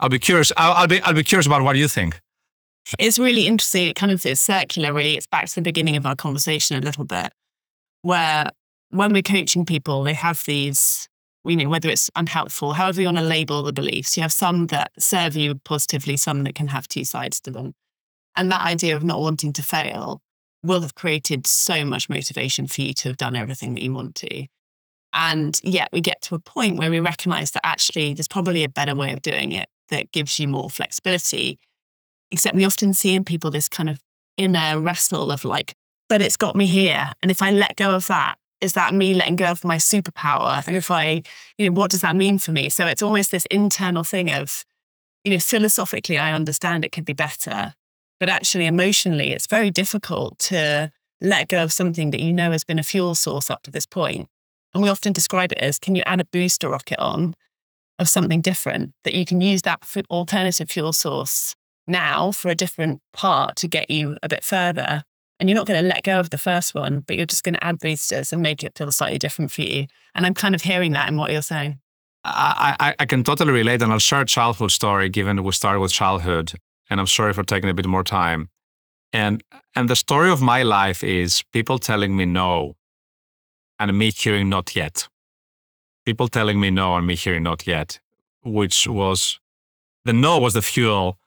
I'll 0.00 0.08
be 0.08 0.18
curious. 0.18 0.52
I'll, 0.56 0.72
I'll, 0.72 0.88
be 0.88 1.00
I'll 1.02 1.14
be 1.14 1.22
curious 1.22 1.46
about 1.46 1.62
what 1.62 1.76
you 1.76 1.86
think. 1.86 2.20
It's 2.98 3.18
really 3.18 3.46
interesting. 3.46 3.88
It 3.88 3.96
kind 3.96 4.12
of 4.12 4.24
is 4.26 4.40
circular. 4.40 4.92
Really, 4.92 5.16
it's 5.16 5.26
back 5.26 5.46
to 5.46 5.54
the 5.56 5.62
beginning 5.62 5.96
of 5.96 6.06
our 6.06 6.16
conversation 6.16 6.76
a 6.76 6.80
little 6.80 7.04
bit, 7.04 7.32
where 8.02 8.50
when 8.90 9.12
we're 9.12 9.22
coaching 9.22 9.64
people, 9.64 10.02
they 10.02 10.14
have 10.14 10.42
these. 10.46 11.08
You 11.44 11.56
know, 11.56 11.68
whether 11.68 11.88
it's 11.88 12.08
unhelpful, 12.14 12.74
however 12.74 13.00
you 13.00 13.08
want 13.08 13.18
to 13.18 13.24
label 13.24 13.64
the 13.64 13.72
beliefs, 13.72 14.16
you 14.16 14.22
have 14.22 14.32
some 14.32 14.68
that 14.68 14.92
serve 14.96 15.34
you 15.34 15.56
positively, 15.64 16.16
some 16.16 16.44
that 16.44 16.54
can 16.54 16.68
have 16.68 16.86
two 16.86 17.04
sides 17.04 17.40
to 17.40 17.50
them. 17.50 17.74
And 18.36 18.52
that 18.52 18.64
idea 18.64 18.94
of 18.94 19.02
not 19.02 19.20
wanting 19.20 19.52
to 19.54 19.62
fail 19.62 20.20
will 20.62 20.82
have 20.82 20.94
created 20.94 21.48
so 21.48 21.84
much 21.84 22.08
motivation 22.08 22.68
for 22.68 22.82
you 22.82 22.94
to 22.94 23.08
have 23.08 23.16
done 23.16 23.34
everything 23.34 23.74
that 23.74 23.82
you 23.82 23.92
want 23.92 24.14
to. 24.16 24.46
And 25.12 25.58
yet 25.64 25.88
we 25.92 26.00
get 26.00 26.22
to 26.22 26.36
a 26.36 26.38
point 26.38 26.78
where 26.78 26.90
we 26.90 27.00
recognize 27.00 27.50
that 27.50 27.66
actually 27.66 28.14
there's 28.14 28.28
probably 28.28 28.62
a 28.62 28.68
better 28.68 28.94
way 28.94 29.12
of 29.12 29.20
doing 29.20 29.52
it 29.52 29.68
that 29.88 30.12
gives 30.12 30.38
you 30.38 30.46
more 30.48 30.70
flexibility. 30.70 31.58
Except 32.32 32.56
we 32.56 32.64
often 32.64 32.94
see 32.94 33.14
in 33.14 33.24
people 33.24 33.50
this 33.50 33.68
kind 33.68 33.88
of 33.88 34.00
inner 34.36 34.80
wrestle 34.80 35.30
of 35.30 35.44
like, 35.44 35.74
but 36.08 36.20
it's 36.20 36.36
got 36.36 36.56
me 36.56 36.66
here. 36.66 37.12
And 37.22 37.30
if 37.30 37.42
I 37.42 37.50
let 37.50 37.76
go 37.76 37.94
of 37.94 38.06
that, 38.08 38.36
is 38.62 38.72
that 38.72 38.94
me 38.94 39.12
letting 39.12 39.36
go 39.36 39.46
of 39.46 39.64
my 39.64 39.76
superpower? 39.76 40.66
And 40.66 40.74
if 40.74 40.90
I, 40.90 41.22
you 41.58 41.68
know, 41.68 41.78
what 41.78 41.90
does 41.90 42.00
that 42.00 42.16
mean 42.16 42.38
for 42.38 42.50
me? 42.52 42.70
So 42.70 42.86
it's 42.86 43.02
almost 43.02 43.30
this 43.30 43.46
internal 43.50 44.02
thing 44.02 44.32
of, 44.32 44.64
you 45.24 45.32
know, 45.32 45.38
philosophically, 45.38 46.16
I 46.16 46.32
understand 46.32 46.84
it 46.84 46.92
could 46.92 47.04
be 47.04 47.12
better, 47.12 47.74
but 48.18 48.28
actually 48.28 48.66
emotionally, 48.66 49.32
it's 49.32 49.46
very 49.46 49.70
difficult 49.70 50.38
to 50.40 50.90
let 51.20 51.48
go 51.48 51.62
of 51.62 51.72
something 51.72 52.10
that 52.12 52.20
you 52.20 52.32
know 52.32 52.50
has 52.50 52.64
been 52.64 52.78
a 52.78 52.82
fuel 52.82 53.14
source 53.14 53.50
up 53.50 53.62
to 53.64 53.70
this 53.70 53.86
point. 53.86 54.28
And 54.72 54.82
we 54.82 54.88
often 54.88 55.12
describe 55.12 55.52
it 55.52 55.58
as 55.58 55.78
can 55.78 55.94
you 55.94 56.02
add 56.06 56.20
a 56.20 56.24
booster 56.24 56.70
rocket 56.70 56.98
on 56.98 57.34
of 57.98 58.08
something 58.08 58.40
different 58.40 58.92
that 59.04 59.14
you 59.14 59.24
can 59.24 59.40
use 59.40 59.62
that 59.62 59.84
alternative 60.10 60.70
fuel 60.70 60.92
source 60.92 61.54
now 61.86 62.32
for 62.32 62.48
a 62.48 62.54
different 62.54 63.00
part 63.12 63.56
to 63.56 63.68
get 63.68 63.90
you 63.90 64.16
a 64.22 64.28
bit 64.28 64.44
further 64.44 65.04
and 65.42 65.48
you're 65.48 65.56
not 65.56 65.66
going 65.66 65.82
to 65.82 65.88
let 65.88 66.04
go 66.04 66.20
of 66.20 66.30
the 66.30 66.38
first 66.38 66.72
one, 66.72 67.00
but 67.00 67.16
you're 67.16 67.26
just 67.26 67.42
going 67.42 67.54
to 67.54 67.64
add 67.64 67.80
boosters 67.80 68.32
and 68.32 68.42
make 68.42 68.62
it 68.62 68.78
feel 68.78 68.92
slightly 68.92 69.18
different 69.18 69.50
for 69.50 69.62
you. 69.62 69.86
And 70.14 70.24
I'm 70.24 70.34
kind 70.34 70.54
of 70.54 70.62
hearing 70.62 70.92
that 70.92 71.08
in 71.08 71.16
what 71.16 71.32
you're 71.32 71.42
saying. 71.42 71.80
I, 72.24 72.76
I, 72.78 72.94
I 73.00 73.06
can 73.06 73.24
totally 73.24 73.50
relate, 73.50 73.82
and 73.82 73.92
I'll 73.92 73.98
share 73.98 74.20
a 74.20 74.24
childhood 74.24 74.70
story, 74.70 75.08
given 75.08 75.42
we 75.42 75.50
started 75.50 75.80
with 75.80 75.92
childhood, 75.92 76.52
and 76.88 77.00
I'm 77.00 77.08
sorry 77.08 77.32
for 77.32 77.42
taking 77.42 77.68
a 77.68 77.74
bit 77.74 77.86
more 77.86 78.04
time. 78.04 78.50
And 79.12 79.42
and 79.74 79.90
the 79.90 79.96
story 79.96 80.30
of 80.30 80.40
my 80.40 80.62
life 80.62 81.02
is 81.02 81.42
people 81.52 81.80
telling 81.80 82.16
me 82.16 82.24
no, 82.24 82.76
and 83.80 83.98
me 83.98 84.12
hearing 84.12 84.48
not 84.48 84.76
yet. 84.76 85.08
People 86.06 86.28
telling 86.28 86.60
me 86.60 86.70
no 86.70 86.94
and 86.94 87.04
me 87.04 87.16
hearing 87.16 87.42
not 87.42 87.66
yet, 87.66 87.98
which 88.44 88.86
was 88.86 89.40
the 90.04 90.12
no 90.12 90.38
was 90.38 90.54
the 90.54 90.62
fuel 90.62 91.18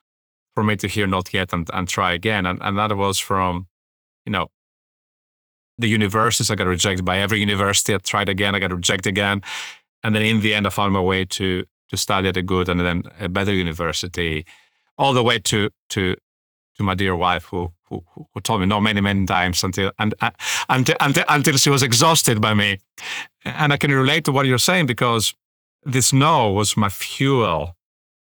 for 0.56 0.64
me 0.64 0.74
to 0.76 0.88
hear 0.88 1.06
not 1.06 1.32
yet 1.32 1.52
and, 1.52 1.70
and 1.72 1.86
try 1.86 2.12
again. 2.12 2.46
And, 2.46 2.58
and 2.62 2.78
that 2.78 2.96
was 2.96 3.18
from 3.18 3.68
you 4.26 4.32
know, 4.32 4.48
the 5.78 5.88
universities. 5.88 6.50
I 6.50 6.56
got 6.56 6.66
rejected 6.66 7.04
by 7.04 7.18
every 7.18 7.40
university. 7.40 7.94
I 7.94 7.98
tried 7.98 8.28
again. 8.28 8.54
I 8.54 8.58
got 8.58 8.72
rejected 8.72 9.08
again. 9.10 9.42
And 10.02 10.14
then 10.14 10.22
in 10.22 10.40
the 10.40 10.54
end, 10.54 10.66
I 10.66 10.70
found 10.70 10.92
my 10.92 11.00
way 11.00 11.24
to 11.24 11.64
to 11.88 11.96
study 11.96 12.28
at 12.28 12.36
a 12.36 12.42
good 12.42 12.68
and 12.68 12.80
then 12.80 13.04
a 13.20 13.28
better 13.28 13.54
university, 13.54 14.44
all 14.98 15.12
the 15.14 15.22
way 15.22 15.38
to 15.38 15.70
to 15.90 16.16
to 16.76 16.82
my 16.82 16.94
dear 16.94 17.14
wife, 17.14 17.44
who 17.44 17.72
who, 17.88 18.04
who 18.34 18.40
told 18.40 18.60
me 18.60 18.66
no 18.66 18.80
many 18.80 19.00
many 19.00 19.26
times 19.26 19.62
until 19.62 19.92
and 19.98 20.14
uh, 20.20 20.30
until, 20.68 20.96
until 21.00 21.24
until 21.28 21.56
she 21.56 21.70
was 21.70 21.82
exhausted 21.82 22.40
by 22.40 22.54
me. 22.54 22.78
And 23.44 23.72
I 23.72 23.76
can 23.76 23.92
relate 23.92 24.24
to 24.24 24.32
what 24.32 24.46
you're 24.46 24.58
saying 24.58 24.86
because 24.86 25.34
this 25.84 26.12
no 26.12 26.50
was 26.50 26.76
my 26.76 26.88
fuel 26.88 27.76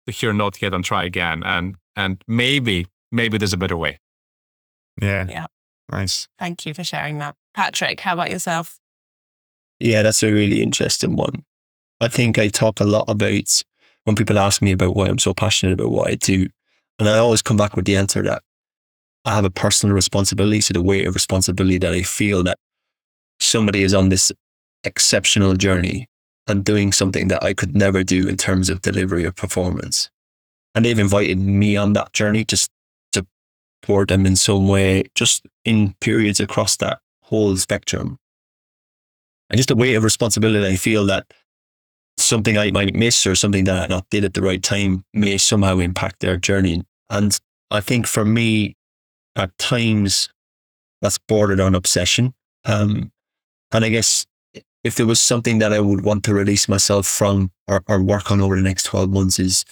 to 0.06 0.12
hear 0.12 0.32
not 0.32 0.62
yet 0.62 0.74
and 0.74 0.84
try 0.84 1.04
again. 1.04 1.42
And 1.44 1.76
and 2.00 2.24
maybe 2.26 2.86
maybe 3.12 3.38
there's 3.38 3.52
a 3.52 3.58
better 3.58 3.76
way. 3.76 3.98
Yeah. 5.00 5.26
Yeah. 5.28 5.46
Nice. 5.90 6.28
Thank 6.38 6.66
you 6.66 6.74
for 6.74 6.84
sharing 6.84 7.18
that. 7.18 7.36
Patrick, 7.54 8.00
how 8.00 8.14
about 8.14 8.30
yourself? 8.30 8.78
Yeah, 9.80 10.02
that's 10.02 10.22
a 10.22 10.32
really 10.32 10.62
interesting 10.62 11.16
one. 11.16 11.44
I 12.00 12.08
think 12.08 12.38
I 12.38 12.48
talk 12.48 12.80
a 12.80 12.84
lot 12.84 13.04
about 13.08 13.62
when 14.04 14.16
people 14.16 14.38
ask 14.38 14.62
me 14.62 14.72
about 14.72 14.94
why 14.94 15.06
I'm 15.06 15.18
so 15.18 15.34
passionate 15.34 15.74
about 15.74 15.90
what 15.90 16.08
I 16.08 16.14
do. 16.14 16.48
And 16.98 17.08
I 17.08 17.18
always 17.18 17.42
come 17.42 17.56
back 17.56 17.76
with 17.76 17.86
the 17.86 17.96
answer 17.96 18.22
that 18.22 18.42
I 19.24 19.34
have 19.34 19.44
a 19.44 19.50
personal 19.50 19.94
responsibility. 19.94 20.60
So 20.60 20.74
the 20.74 20.82
weight 20.82 21.06
of 21.06 21.14
responsibility 21.14 21.78
that 21.78 21.92
I 21.92 22.02
feel 22.02 22.42
that 22.44 22.58
somebody 23.40 23.82
is 23.82 23.94
on 23.94 24.10
this 24.10 24.30
exceptional 24.84 25.54
journey 25.54 26.06
and 26.46 26.64
doing 26.64 26.92
something 26.92 27.28
that 27.28 27.42
I 27.42 27.52
could 27.52 27.74
never 27.74 28.04
do 28.04 28.28
in 28.28 28.36
terms 28.36 28.70
of 28.70 28.82
delivery 28.82 29.24
of 29.24 29.34
performance. 29.34 30.10
And 30.74 30.84
they've 30.84 30.98
invited 30.98 31.38
me 31.38 31.76
on 31.76 31.94
that 31.94 32.12
journey 32.12 32.44
to 32.44 32.68
support 33.12 34.08
them 34.08 34.26
in 34.26 34.36
some 34.36 34.68
way, 34.68 35.04
just 35.14 35.46
in 35.64 35.94
periods 36.00 36.40
across 36.40 36.76
that 36.76 37.00
whole 37.22 37.56
spectrum. 37.56 38.18
And 39.48 39.58
just 39.58 39.70
a 39.70 39.76
weight 39.76 39.94
of 39.94 40.04
responsibility, 40.04 40.66
I 40.72 40.76
feel 40.76 41.06
that 41.06 41.26
something 42.16 42.56
I 42.56 42.70
might 42.70 42.94
miss 42.94 43.26
or 43.26 43.34
something 43.34 43.64
that 43.64 43.84
I 43.84 43.86
not 43.86 44.08
did 44.10 44.24
at 44.24 44.34
the 44.34 44.42
right 44.42 44.62
time 44.62 45.04
may 45.12 45.38
somehow 45.38 45.78
impact 45.78 46.20
their 46.20 46.36
journey. 46.36 46.82
And 47.08 47.38
I 47.70 47.80
think 47.80 48.06
for 48.06 48.24
me, 48.24 48.76
at 49.36 49.56
times, 49.58 50.28
that's 51.02 51.18
bordered 51.18 51.60
on 51.60 51.74
obsession. 51.74 52.34
Um, 52.64 53.10
and 53.72 53.84
I 53.84 53.88
guess 53.88 54.26
if 54.84 54.96
there 54.96 55.06
was 55.06 55.20
something 55.20 55.58
that 55.58 55.72
I 55.72 55.80
would 55.80 56.04
want 56.04 56.24
to 56.24 56.34
release 56.34 56.68
myself 56.68 57.06
from 57.06 57.50
or, 57.68 57.82
or 57.88 58.02
work 58.02 58.30
on 58.30 58.40
over 58.40 58.56
the 58.56 58.62
next 58.62 58.84
12 58.84 59.10
months 59.10 59.38
is, 59.38 59.64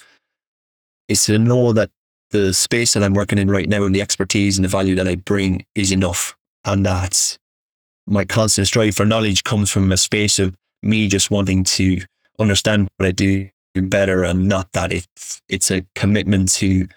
is 1.09 1.25
to 1.25 1.37
know 1.37 1.73
that 1.73 1.89
the 2.31 2.53
space 2.53 2.93
that 2.93 3.03
I'm 3.03 3.13
working 3.13 3.39
in 3.39 3.49
right 3.49 3.67
now 3.67 3.83
and 3.83 3.93
the 3.93 4.01
expertise 4.01 4.57
and 4.57 4.63
the 4.63 4.69
value 4.69 4.95
that 4.95 5.07
I 5.07 5.15
bring 5.15 5.65
is 5.75 5.91
enough. 5.91 6.37
And 6.63 6.85
that 6.85 7.37
my 8.05 8.23
constant 8.23 8.67
strive 8.67 8.95
for 8.95 9.05
knowledge 9.05 9.43
comes 9.43 9.69
from 9.69 9.91
a 9.91 9.97
space 9.97 10.39
of 10.39 10.55
me 10.81 11.07
just 11.07 11.31
wanting 11.31 11.63
to 11.63 12.01
understand 12.39 12.87
what 12.97 13.07
I 13.07 13.11
do 13.11 13.49
better 13.75 14.23
and 14.23 14.47
not 14.47 14.71
that 14.73 14.91
it's, 14.91 15.41
it's 15.47 15.71
a 15.71 15.85
commitment 15.95 16.51
to 16.51 16.87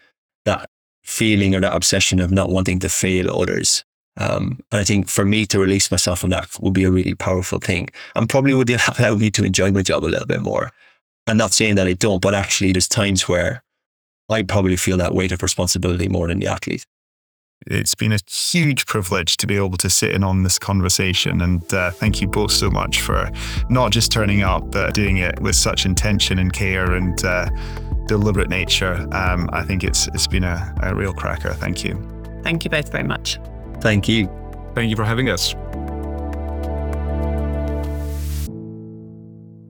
that 0.44 0.68
feeling 1.04 1.54
or 1.54 1.60
that 1.60 1.74
obsession 1.74 2.20
of 2.20 2.30
not 2.32 2.50
wanting 2.50 2.78
to 2.80 2.88
fail 2.88 3.30
others. 3.30 3.84
Um, 4.16 4.58
and 4.70 4.80
I 4.80 4.84
think 4.84 5.08
for 5.08 5.24
me 5.24 5.46
to 5.46 5.58
release 5.58 5.90
myself 5.90 6.20
from 6.20 6.30
that 6.30 6.48
would 6.60 6.74
be 6.74 6.84
a 6.84 6.90
really 6.90 7.14
powerful 7.14 7.58
thing 7.58 7.88
and 8.14 8.28
probably 8.28 8.54
would 8.54 8.70
allow 8.98 9.14
me 9.14 9.30
to 9.30 9.44
enjoy 9.44 9.70
my 9.70 9.82
job 9.82 10.04
a 10.04 10.06
little 10.06 10.26
bit 10.26 10.42
more. 10.42 10.70
I'm 11.26 11.36
not 11.36 11.52
saying 11.52 11.76
that 11.76 11.86
I 11.86 11.92
don't, 11.92 12.20
but 12.20 12.34
actually 12.34 12.72
there's 12.72 12.88
times 12.88 13.28
where 13.28 13.62
I 14.28 14.42
probably 14.42 14.76
feel 14.76 14.96
that 14.98 15.14
weight 15.14 15.32
of 15.32 15.42
responsibility 15.42 16.08
more 16.08 16.28
than 16.28 16.38
the 16.38 16.46
athlete. 16.46 16.86
It's 17.66 17.94
been 17.94 18.12
a 18.12 18.18
huge 18.28 18.86
privilege 18.86 19.36
to 19.36 19.46
be 19.46 19.56
able 19.56 19.76
to 19.76 19.88
sit 19.88 20.12
in 20.12 20.24
on 20.24 20.42
this 20.42 20.58
conversation. 20.58 21.40
And 21.40 21.72
uh, 21.72 21.92
thank 21.92 22.20
you 22.20 22.26
both 22.26 22.50
so 22.50 22.70
much 22.70 23.00
for 23.00 23.30
not 23.68 23.92
just 23.92 24.10
turning 24.10 24.42
up, 24.42 24.70
but 24.72 24.94
doing 24.94 25.18
it 25.18 25.40
with 25.40 25.54
such 25.54 25.86
intention 25.86 26.38
and 26.38 26.52
care 26.52 26.92
and 26.92 27.24
uh, 27.24 27.48
deliberate 28.06 28.48
nature. 28.48 29.06
Um, 29.12 29.48
I 29.52 29.62
think 29.62 29.84
it's 29.84 30.08
it's 30.08 30.26
been 30.26 30.44
a, 30.44 30.74
a 30.82 30.94
real 30.94 31.12
cracker. 31.12 31.52
Thank 31.54 31.84
you. 31.84 31.94
Thank 32.42 32.64
you 32.64 32.70
both 32.70 32.90
very 32.90 33.04
much. 33.04 33.38
Thank 33.80 34.08
you. 34.08 34.28
Thank 34.74 34.90
you 34.90 34.96
for 34.96 35.04
having 35.04 35.28
us. 35.28 35.54